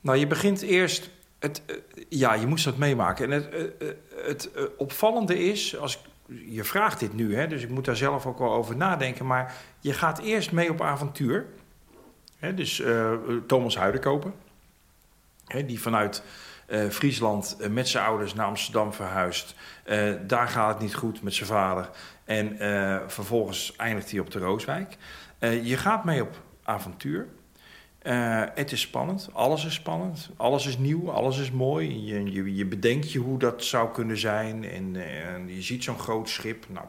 [0.00, 1.10] Nou, je begint eerst
[1.44, 1.76] het, eh,
[2.08, 3.24] ja, je moest dat meemaken.
[3.24, 3.94] En het, eh, eh,
[4.26, 6.04] het opvallende is, als
[6.46, 9.54] je vraagt dit nu, hè, dus ik moet daar zelf ook wel over nadenken, maar
[9.80, 11.46] je gaat eerst mee op avontuur.
[12.54, 12.82] Dus
[13.46, 14.32] Thomas Huidenkoper,
[15.66, 16.22] die vanuit
[16.90, 19.54] Friesland met zijn ouders naar Amsterdam verhuist.
[20.26, 21.90] daar gaat het niet goed met zijn vader.
[22.24, 22.56] En
[23.10, 24.96] vervolgens eindigt hij op de Rooswijk.
[25.38, 27.28] je gaat mee op avontuur.
[28.54, 32.04] Het is spannend, alles is spannend, alles is nieuw, alles is mooi.
[32.04, 35.98] Je, je, je bedenkt je hoe dat zou kunnen zijn en, en je ziet zo'n
[35.98, 36.64] groot schip.
[36.68, 36.86] Nou,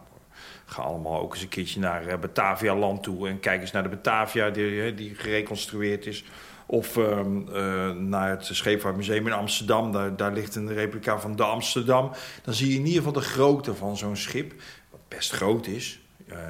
[0.66, 3.84] ga allemaal ook eens een keertje naar uh, Batavia land toe en kijk eens naar
[3.84, 6.24] de Batavia die, die gereconstrueerd is.
[6.66, 7.20] Of uh,
[7.54, 12.12] uh, naar het Scheepvaartmuseum in Amsterdam, daar, daar ligt een replica van de Amsterdam.
[12.44, 14.54] Dan zie je in ieder geval de grootte van zo'n schip,
[14.90, 16.00] wat best groot is.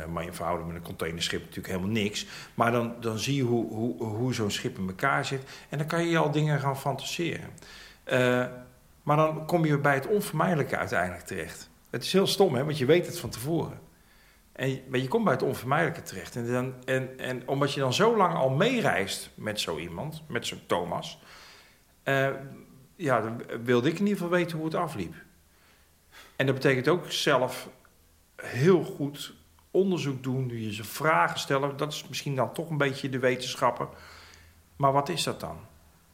[0.09, 2.25] Maar in verhouding met een containerschip natuurlijk helemaal niks.
[2.53, 5.41] Maar dan, dan zie je hoe, hoe, hoe zo'n schip in elkaar zit.
[5.69, 7.49] En dan kan je al dingen gaan fantaseren.
[9.03, 11.69] Maar dan kom je bij het onvermijdelijke uiteindelijk terecht.
[11.89, 13.79] Het is heel stom, hè, want je weet het van tevoren.
[14.57, 16.35] Maar je komt bij het onvermijdelijke terecht.
[16.35, 20.47] En, dan, en, en omdat je dan zo lang al meereist met zo iemand, met
[20.47, 21.19] zo'n Thomas...
[22.03, 22.29] Uh,
[22.95, 25.15] ja, dan wilde ik in ieder geval weten hoe het afliep.
[26.35, 27.69] En dat betekent ook zelf
[28.35, 29.33] heel goed
[29.71, 31.77] onderzoek doen, je ze vragen stellen.
[31.77, 33.87] Dat is misschien dan toch een beetje de wetenschapper.
[34.75, 35.57] Maar wat is dat dan?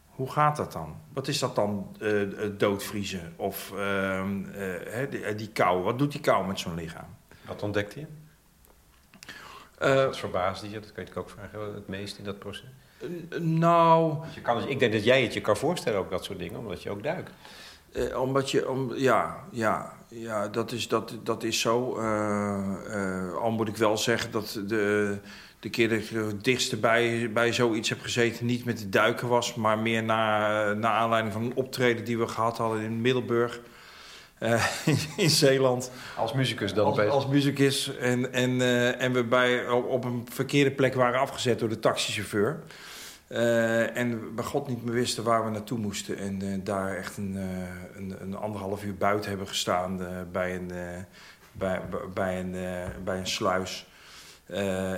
[0.05, 1.01] Hoe gaat dat dan?
[1.13, 4.23] Wat is dat dan, uh, doodvriezen of uh,
[5.35, 5.83] die, kou?
[5.83, 7.17] Wat doet die kou met zo'n lichaam?
[7.45, 8.07] Wat ontdekt hij?
[9.81, 10.79] Wat verbaasde je?
[10.79, 12.69] Dat kan je ook vragen het meest in dat proces.
[13.39, 14.15] nou...
[14.33, 16.59] Je kan, dus- ik denk dat jij het je kan voorstellen, ook dat soort dingen,
[16.59, 17.31] omdat je ook duikt.
[17.93, 21.97] Uh, omdat je, om, ja, ja, ja, dat is, dat, dat is zo.
[21.97, 25.17] Uh, al moet ik wel zeggen dat de,
[25.59, 28.45] de keer dat ik het dichtste bij, bij zoiets heb gezeten...
[28.45, 32.05] niet met de duiken was, maar meer na, naar aanleiding van een optreden...
[32.05, 33.59] die we gehad hadden in Middelburg,
[35.17, 35.91] in Zeeland.
[36.17, 37.13] Als muzikus dan als, opeens?
[37.13, 37.97] Als muzikus.
[37.97, 38.61] En, en,
[38.99, 42.59] en we bij, op, een verkeerde plek waren afgezet door de taxichauffeur...
[43.29, 46.17] Uh, en we God niet meer wisten waar we naartoe moesten.
[46.17, 47.35] En daar echt een,
[47.95, 49.99] een, een, anderhalf uur buiten hebben gestaan
[50.31, 50.71] bij, een,
[51.51, 51.81] bij,
[52.13, 52.55] bij, een,
[53.03, 53.87] bij een sluis.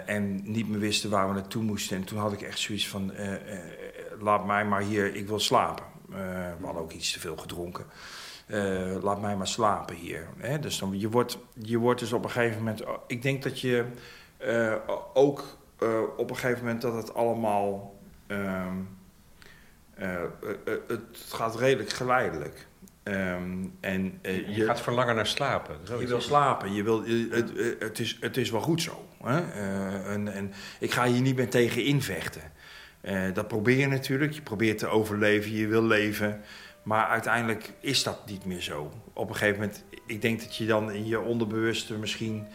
[0.06, 1.98] en niet meer wisten waar we naartoe moesten.
[1.98, 3.12] En toen had ik echt zoiets van,
[4.20, 5.86] laat mij maar hier, ik wil slapen.
[6.60, 7.86] we hadden ook iets te veel gedronken.
[9.02, 10.28] Laat mij maar slapen hier.
[10.38, 10.60] Hè?
[10.60, 12.84] Dus dan, je, wordt, je wordt dus op een gegeven moment...
[13.08, 13.86] Ik denk dat je
[15.14, 15.58] ook
[16.18, 17.96] op een gegeven moment dat het allemaal
[20.00, 20.22] uh,
[20.88, 22.68] het gaat redelijk geleidelijk.
[23.04, 25.76] Um, en, je, je, gaat verlangen naar slapen.
[26.00, 26.74] Je wil slapen.
[26.74, 29.06] Je wil, het, het, is, het is wel goed zo.
[29.24, 29.52] Hè?
[30.12, 32.42] En, en, ik ga hier niet meer tegen invechten.
[33.34, 34.32] dat probeer je natuurlijk.
[34.32, 35.52] Je probeert te overleven.
[35.52, 36.42] Je wil leven.
[36.84, 38.92] Maar uiteindelijk is dat niet meer zo.
[39.14, 42.48] Op een gegeven moment, ik denk dat je dan in je onderbewuste misschien.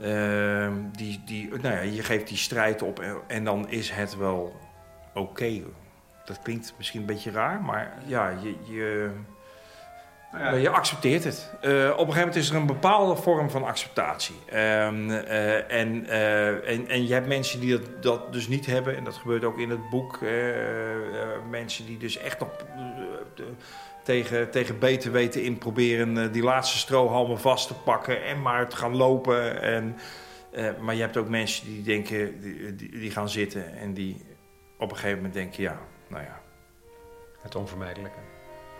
[0.00, 4.16] Uh, die, die, nou ja, je geeft die strijd op en, en dan is het
[4.16, 4.60] wel
[5.14, 5.62] oké.
[6.24, 9.10] Dat klinkt misschien een beetje raar, maar ja, je, je,
[10.38, 10.52] ja.
[10.52, 11.50] je accepteert het.
[11.62, 14.36] Uh, op een gegeven moment is er een bepaalde vorm van acceptatie.
[14.54, 16.08] Um, uh, en,
[16.64, 18.96] en, en je hebt mensen die dat, dat dus niet hebben.
[18.96, 20.20] En dat gebeurt ook in het boek.
[21.50, 22.64] mensen die dus echt op,
[24.02, 28.24] tegen, tegen beter weten in proberen die laatste strohalmen vast te pakken.
[28.24, 29.62] En maar te gaan lopen.
[29.62, 29.96] En,
[30.80, 33.76] maar je hebt ook mensen die denken, die, die, die gaan zitten.
[33.76, 34.24] En die
[34.78, 35.78] op een gegeven moment denken, ja,
[36.08, 36.40] nou ja.
[37.42, 38.18] Het onvermijdelijke.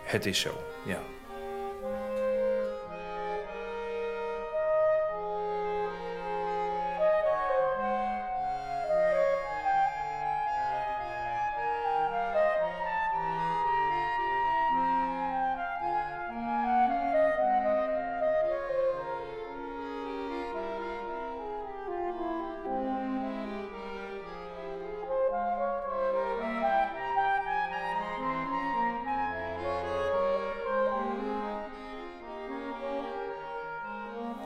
[0.03, 0.51] Het is zo,
[0.85, 0.99] ja.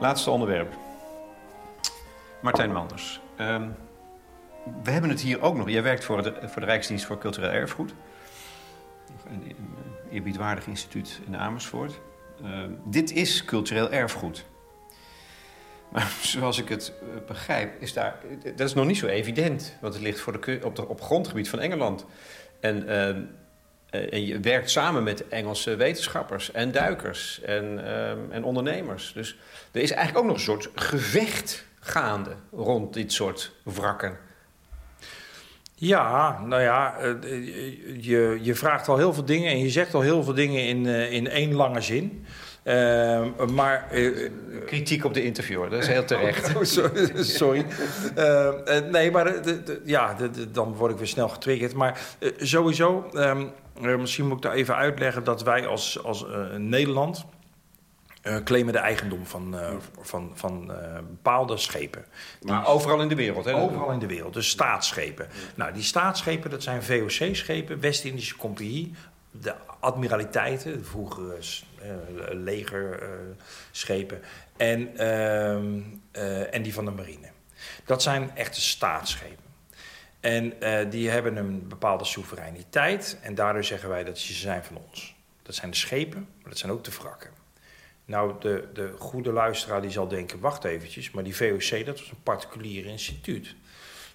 [0.02, 0.74] Laatste onderwerp.
[2.40, 3.20] Martijn Manders.
[3.40, 3.74] Um,
[4.82, 5.70] we hebben het hier ook nog.
[5.70, 7.94] Jij werkt voor de, voor de Rijksdienst voor Cultureel Erfgoed.
[9.26, 9.76] Een, een
[10.10, 12.00] eerbiedwaardig instituut in Amersfoort.
[12.44, 14.44] Uh, dit is cultureel erfgoed.
[15.92, 19.76] Maar zoals ik het uh, begrijp, is daar, dat is nog niet zo evident.
[19.80, 22.06] Want het ligt voor de, op, de, op grondgebied van Engeland.
[22.60, 23.24] En uh,
[23.92, 29.12] en je werkt samen met Engelse wetenschappers en duikers en, uh, en ondernemers.
[29.14, 29.38] Dus
[29.72, 34.18] er is eigenlijk ook nog een soort gevecht gaande rond dit soort wrakken.
[35.74, 37.14] Ja, nou ja, uh,
[38.04, 40.86] je, je vraagt al heel veel dingen en je zegt al heel veel dingen in,
[40.86, 42.26] in één lange zin.
[42.64, 44.30] Uh, maar, uh,
[44.66, 46.54] Kritiek op de interviewer, dat is heel terecht.
[46.56, 47.22] Oh, sorry.
[47.22, 47.66] sorry.
[48.18, 48.48] Uh,
[48.90, 51.74] nee, maar de, de, ja, de, dan word ik weer snel getriggerd.
[51.74, 52.00] Maar
[52.36, 53.50] sowieso, um,
[53.82, 56.24] misschien moet ik daar even uitleggen dat wij als, als
[56.56, 57.24] Nederland.
[58.44, 59.56] claimen de eigendom van,
[60.00, 60.66] van, van
[61.08, 62.04] bepaalde schepen.
[62.42, 63.54] Maar overal in de wereld, hè?
[63.54, 65.28] Overal in de wereld, dus staatsschepen.
[65.54, 68.94] Nou, die staatsschepen, dat zijn VOC-schepen, West-Indische Compagnie,
[69.30, 71.38] de admiraliteiten, de vroegere
[72.30, 74.22] legerschepen,
[74.56, 77.30] en, uh, en die van de marine.
[77.84, 79.41] Dat zijn echte staatsschepen.
[80.22, 84.76] En eh, die hebben een bepaalde soevereiniteit en daardoor zeggen wij dat ze zijn van
[84.88, 85.14] ons.
[85.42, 87.30] Dat zijn de schepen, maar dat zijn ook de wrakken.
[88.04, 92.10] Nou, de, de goede luisteraar die zal denken, wacht eventjes, maar die VOC dat was
[92.10, 93.54] een particulier instituut.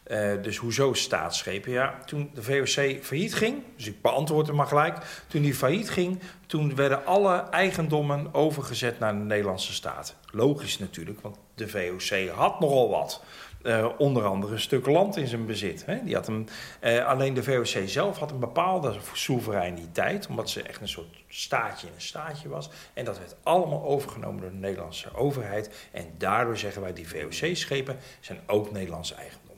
[0.07, 1.71] Uh, dus hoezo staatsschepen?
[1.71, 5.23] Ja, toen de VOC failliet ging, dus ik beantwoord hem maar gelijk.
[5.27, 10.15] Toen die failliet ging, toen werden alle eigendommen overgezet naar de Nederlandse staat.
[10.31, 13.23] Logisch natuurlijk, want de VOC had nogal wat.
[13.63, 15.85] Uh, onder andere een stuk land in zijn bezit.
[15.85, 16.03] Hè?
[16.03, 16.49] Die had een,
[16.83, 21.87] uh, alleen de VOC zelf had een bepaalde soevereiniteit, omdat ze echt een soort staatje
[21.87, 22.69] in een staatje was.
[22.93, 25.87] En dat werd allemaal overgenomen door de Nederlandse overheid.
[25.91, 29.57] En daardoor zeggen wij, die VOC-schepen zijn ook Nederlandse eigendom.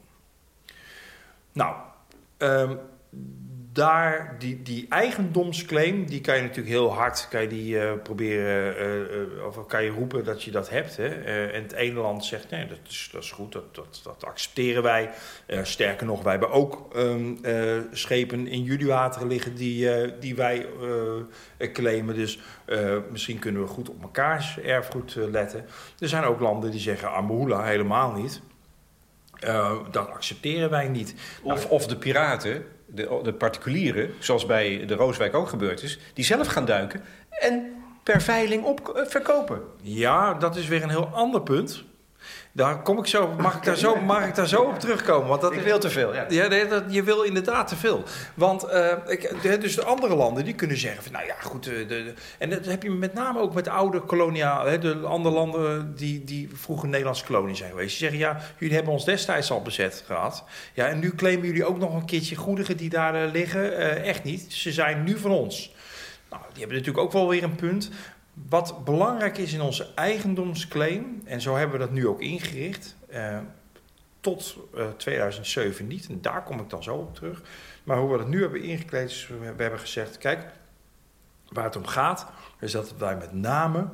[1.52, 1.76] Nou,
[2.38, 2.80] um,
[3.74, 8.76] daar, die, die eigendomsclaim, die kan je natuurlijk heel hard kan je die, uh, proberen,
[8.78, 10.98] uh, uh, of kan je roepen dat je dat hebt.
[10.98, 11.08] Hè?
[11.52, 14.84] en het ene land zegt, nee, dat is, dat is goed, dat, dat, dat accepteren
[14.84, 15.10] wij.
[15.64, 17.40] sterker nog, wij hebben ook um,
[17.92, 19.90] schepen in jullie wateren liggen die,
[20.20, 20.66] die wij
[21.74, 22.16] claimen.
[22.16, 22.40] Dus
[23.12, 25.66] misschien kunnen we goed op mekaars erfgoed letten.
[26.00, 28.42] Er zijn ook landen die zeggen, Amahula helemaal niet.
[29.92, 31.16] Dat accepteren wij niet.
[31.42, 36.26] Of, of de piraten, de, de particulieren, zoals bij de Rooswijk ook gebeurd is, die
[36.26, 37.74] zelf gaan duiken en
[38.04, 39.62] per veiling op, uh, verkopen.
[39.82, 41.84] Ja, dat is weer een heel ander punt.
[42.60, 45.28] Daar kom ik zo, mag, ik daar zo, mag ik daar zo op terugkomen?
[45.28, 46.26] Want dat ik wil te veel, ja.
[46.30, 48.04] ja nee, dat, je wil inderdaad te veel.
[48.34, 51.64] Want uh, ik, dus de andere landen die kunnen zeggen van, nou ja, goed.
[51.64, 54.96] De, de, en dat heb je met name ook met de oude koloniaal, hè, de
[54.96, 57.90] andere landen die, die vroeger Nederlandse kolonie zijn geweest.
[57.90, 60.44] Die zeggen, ja, jullie hebben ons destijds al bezet gehad.
[60.74, 63.72] Ja, en nu claimen jullie ook nog een keertje goedigen die daar uh, liggen.
[63.72, 64.54] Uh, echt niet.
[64.54, 65.74] Ze zijn nu van ons.
[66.30, 67.90] Nou, die hebben natuurlijk ook wel weer een punt.
[68.50, 73.40] Wat belangrijk is in onze eigendomsclaim, en zo hebben we dat nu ook ingericht, eh,
[74.20, 77.42] tot uh, 2007 niet, en daar kom ik dan zo op terug.
[77.84, 80.46] Maar hoe we dat nu hebben ingekleed, is we hebben gezegd: kijk,
[81.50, 82.26] waar het om gaat,
[82.60, 83.88] is dat wij met name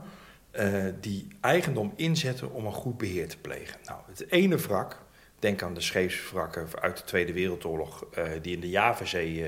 [0.51, 3.79] uh, die eigendom inzetten om een goed beheer te plegen.
[3.83, 5.01] Nou, het ene wrak,
[5.45, 8.05] Denk aan de scheepswrakken uit de Tweede Wereldoorlog,
[8.41, 9.45] die in de Javazee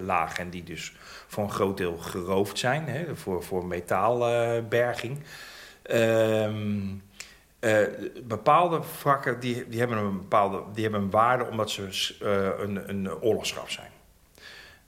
[0.00, 0.92] lagen en die dus
[1.26, 5.18] voor een groot deel geroofd zijn, hè, voor, voor metaalberging.
[5.82, 6.94] Ehm,
[8.22, 12.16] bepaalde wrakken die, die, hebben een bepaalde, die hebben een waarde omdat ze
[12.58, 13.08] een, een
[13.66, 13.90] zijn.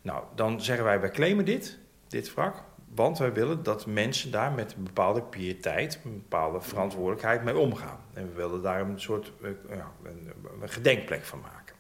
[0.03, 1.79] Nou, dan zeggen wij, wij claimen dit,
[2.09, 2.63] dit wrak.
[2.95, 7.99] Want wij willen dat mensen daar met een bepaalde piëteit, een bepaalde verantwoordelijkheid mee omgaan.
[8.13, 9.33] En we willen daar een soort
[9.69, 10.33] ja, een,
[10.69, 11.75] gedenkplek van maken.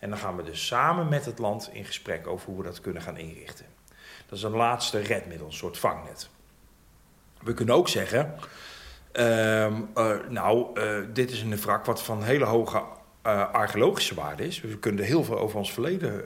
[0.00, 2.80] En dan gaan we dus samen met het land in gesprek over hoe we dat
[2.80, 3.66] kunnen gaan inrichten.
[4.26, 6.30] Dat is een laatste redmiddel, een soort vangnet.
[7.40, 8.34] We kunnen ook zeggen,
[9.12, 12.82] uh, uh, nou, eh, dit is een wrak wat van hele hoge
[13.52, 14.60] archeologische waarde is.
[14.60, 16.24] We kunnen er heel veel over ons verleden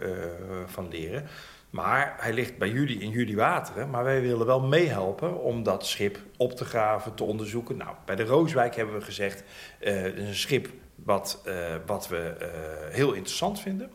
[0.67, 1.29] van leren.
[1.71, 3.91] Maar hij ligt bij jullie in jullie wateren.
[3.91, 7.77] Maar wij willen wel meehelpen om dat schip op te graven, te onderzoeken.
[7.77, 9.45] Nou, bij de Rooswijk hebben we gezegd:
[9.81, 13.91] uh, een schip wat, uh, wat we uh, heel interessant vinden.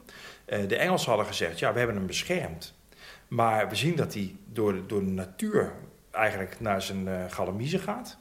[0.45, 2.74] de Engelsen hadden gezegd: ja, we hebben hem beschermd.
[3.28, 5.72] Maar we zien dat hij door, de, door de natuur
[6.11, 8.17] eigenlijk naar zijn uh, gaat.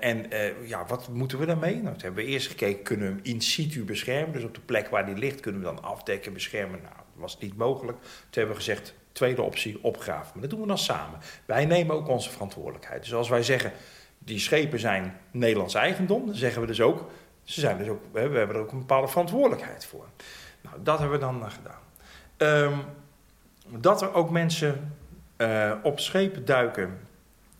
[0.00, 0.26] En
[0.64, 1.74] ja, wat moeten we daarmee?
[1.74, 4.32] Nou, hebben we eerst gekeken, kunnen we hem in situ beschermen?
[4.32, 6.80] Dus op de plek waar die ligt kunnen we dan afdekken, beschermen.
[6.82, 7.98] Nou, was niet mogelijk.
[8.00, 10.30] Toen hebben we gezegd, tweede optie, opgraven.
[10.32, 11.18] Maar dat doen we dan samen.
[11.44, 13.02] Wij nemen ook onze verantwoordelijkheid.
[13.02, 13.72] Dus als wij zeggen,
[14.18, 17.10] die schepen zijn Nederlands eigendom, zeggen we dus ook,
[17.42, 20.06] ze zijn dus ook we hebben er ook een bepaalde verantwoordelijkheid voor.
[20.60, 21.80] Nou, dat hebben we dan gedaan.
[22.36, 22.84] Um,
[23.80, 24.94] dat er ook mensen
[25.36, 26.98] uh, op schepen duiken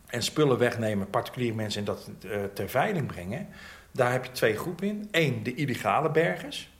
[0.07, 3.47] en spullen wegnemen, particuliere mensen, en dat uh, ter veiling brengen.
[3.91, 5.07] Daar heb je twee groepen in.
[5.11, 6.71] Eén, de illegale bergers.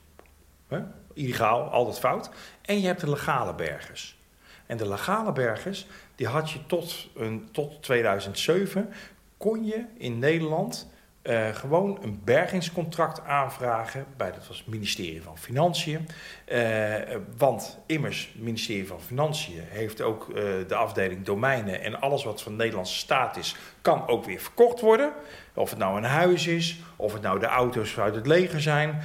[1.14, 2.30] Illegaal, altijd fout.
[2.62, 4.18] En je hebt de legale bergers.
[4.66, 8.92] En de legale bergers, die had je tot, een, tot 2007,
[9.36, 10.92] kon je in Nederland
[11.24, 16.08] uh, gewoon een bergingscontract aanvragen bij dat was het ministerie van Financiën.
[16.52, 16.94] Uh,
[17.36, 20.34] want immers, het ministerie van Financiën heeft ook uh,
[20.68, 24.80] de afdeling domeinen en alles wat van de Nederlandse staat is, kan ook weer verkocht
[24.80, 25.12] worden.
[25.54, 29.02] Of het nou een huis is, of het nou de auto's uit het leger zijn,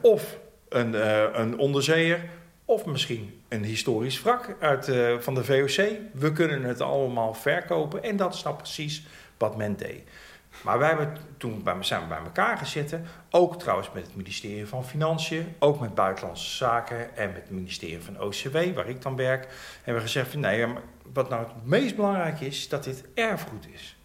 [0.00, 0.38] of
[0.68, 2.20] een, uh, een onderzeeër
[2.64, 5.86] of misschien een historisch wrak uit, uh, van de VOC.
[6.12, 9.06] We kunnen het allemaal verkopen en dat is nou precies
[9.36, 10.02] wat men deed.
[10.62, 14.84] Maar wij hebben toen bij, zijn bij elkaar gezeten, ook trouwens met het ministerie van
[14.84, 19.48] Financiën, ook met Buitenlandse Zaken en met het ministerie van OCW, waar ik dan werk,
[19.76, 20.66] hebben we gezegd van nee,
[21.12, 23.97] wat nou het meest belangrijk is, dat dit erfgoed is.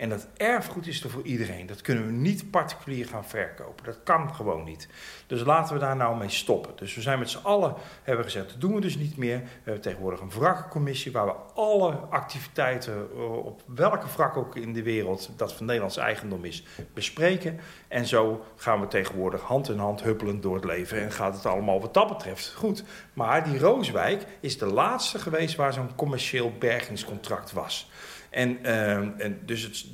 [0.00, 1.66] En dat erfgoed is er voor iedereen.
[1.66, 3.84] Dat kunnen we niet particulier gaan verkopen.
[3.84, 4.88] Dat kan gewoon niet.
[5.26, 6.72] Dus laten we daar nou mee stoppen.
[6.76, 9.38] Dus we zijn met z'n allen, hebben gezegd, dat doen we dus niet meer.
[9.38, 14.72] We hebben tegenwoordig een wrakkencommissie waar we alle activiteiten eh, op welke wrak ook in
[14.72, 17.60] de wereld dat van Nederlands eigendom is, bespreken.
[17.88, 21.46] En zo gaan we tegenwoordig hand in hand huppelend door het leven en gaat het
[21.46, 22.84] allemaal wat dat betreft goed.
[23.12, 27.90] Maar die Rooswijk is de laatste geweest waar zo'n commercieel bergingscontract was.
[28.30, 29.84] En, uh, en dus, het,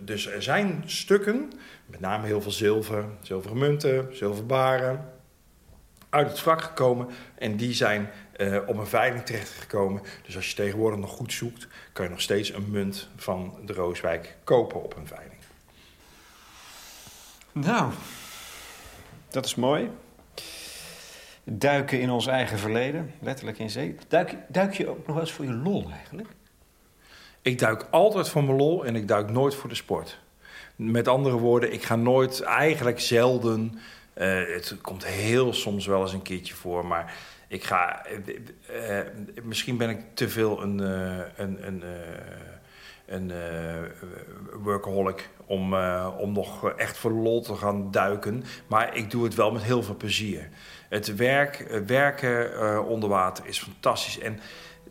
[0.00, 1.52] dus er zijn stukken,
[1.86, 5.12] met name heel veel zilver, zilveren munten, zilverbaren,
[6.10, 7.08] uit het vak gekomen.
[7.34, 10.02] En die zijn uh, op een veiling terechtgekomen.
[10.22, 13.72] Dus als je tegenwoordig nog goed zoekt, kan je nog steeds een munt van de
[13.72, 15.40] Rooswijk kopen op een veiling.
[17.52, 17.92] Nou,
[19.28, 19.90] dat is mooi.
[21.44, 23.96] Duiken in ons eigen verleden, letterlijk in zee.
[24.08, 26.28] Duik, duik je ook nog eens voor je lol eigenlijk?
[27.46, 30.18] Ik duik altijd voor mijn lol en ik duik nooit voor de sport.
[30.76, 33.78] Met andere woorden, ik ga nooit, eigenlijk zelden.
[34.14, 37.14] Uh, het komt heel soms wel eens een keertje voor, maar
[37.48, 38.06] ik ga.
[38.70, 38.98] Uh,
[39.42, 40.78] misschien ben ik te veel een,
[41.36, 41.82] een, een,
[43.06, 43.32] een
[44.52, 45.74] workaholic om,
[46.18, 48.44] om nog echt voor lol te gaan duiken.
[48.66, 50.48] Maar ik doe het wel met heel veel plezier.
[50.88, 54.18] Het werk, werken onder water is fantastisch.
[54.18, 54.40] En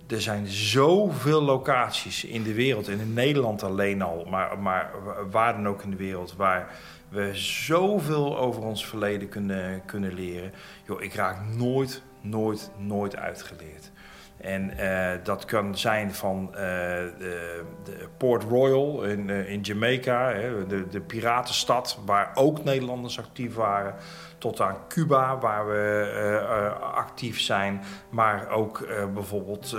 [0.07, 4.91] er zijn zoveel locaties in de wereld, en in Nederland alleen al, maar, maar
[5.31, 6.75] waar dan ook in de wereld, waar
[7.09, 10.51] we zoveel over ons verleden kunnen, kunnen leren.
[10.87, 13.91] Joh, ik raak nooit, nooit, nooit uitgeleerd.
[14.37, 20.31] En uh, dat kan zijn van uh, de, de, Port Royal in, uh, in Jamaica,
[20.31, 23.95] hè, de, de piratenstad, waar ook Nederlanders actief waren
[24.37, 27.81] tot aan Cuba, waar we actief zijn.
[28.09, 29.77] Maar ook bijvoorbeeld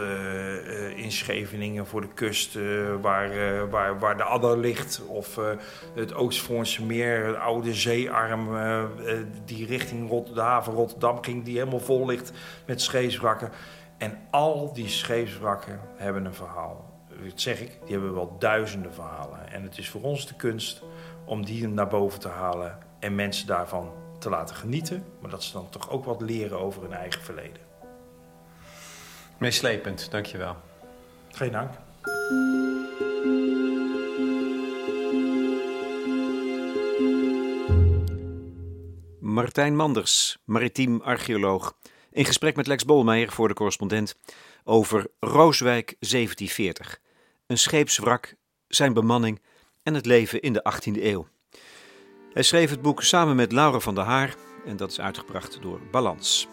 [0.96, 2.58] in Scheveningen voor de kust,
[3.00, 3.30] waar,
[3.70, 5.02] waar, waar de Adder ligt.
[5.06, 5.40] Of
[5.94, 8.48] het Oostvoornse meer, het oude zeearm,
[9.44, 12.32] die richting de haven Rotterdam ging, die helemaal vol ligt
[12.64, 13.50] met scheepswrakken.
[13.98, 16.94] En al die scheepswrakken hebben een verhaal.
[17.24, 19.52] Dat zeg ik, die hebben wel duizenden verhalen.
[19.52, 20.82] En het is voor ons de kunst
[21.24, 25.52] om die naar boven te halen en mensen daarvan te laten genieten, maar dat ze
[25.52, 27.60] dan toch ook wat leren over hun eigen verleden.
[29.38, 30.56] Meeslepend, dankjewel.
[31.30, 31.70] Geen dank.
[39.20, 41.76] Martijn Manders, maritiem archeoloog,
[42.16, 44.16] in gesprek met Lex Bolmeijer voor de correspondent
[44.64, 46.98] over Rooswijk 1740.
[47.46, 48.34] Een scheepswrak,
[48.68, 49.40] zijn bemanning
[49.82, 51.28] en het leven in de 18e eeuw.
[52.32, 54.34] Hij schreef het boek samen met Laura van der Haar
[54.66, 56.48] en dat is uitgebracht door Balans.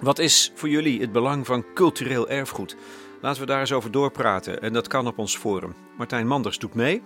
[0.00, 2.76] Wat is voor jullie het belang van cultureel erfgoed?
[3.20, 5.74] Laten we daar eens over doorpraten en dat kan op ons forum.
[5.96, 7.02] Martijn Manders doet mee.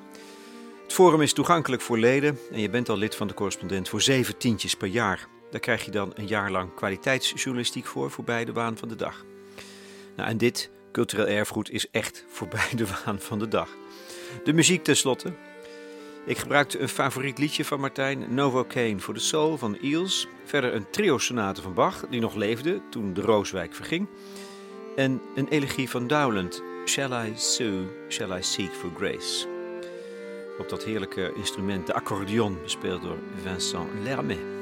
[0.83, 4.01] Het forum is toegankelijk voor leden en je bent al lid van de correspondent voor
[4.01, 5.29] zeven tientjes per jaar.
[5.51, 9.25] Daar krijg je dan een jaar lang kwaliteitsjournalistiek voor, voorbij de waan van de dag.
[10.17, 13.69] Nou, en dit, cultureel erfgoed, is echt voorbij de waan van de dag.
[14.45, 15.33] De muziek tenslotte.
[16.27, 20.29] Ik gebruikte een favoriet liedje van Martijn, Novocaine voor de Soul van Eels.
[20.45, 24.07] Verder een trio-sonate van Bach, die nog leefde toen de Rooswijk verging.
[24.97, 29.47] En een elegie van Dowland, Shall I Sue, Shall I Seek for Grace.
[30.59, 34.58] Op dat heerlijke instrument, de accordeon, bespeeld door Vincent Lermet.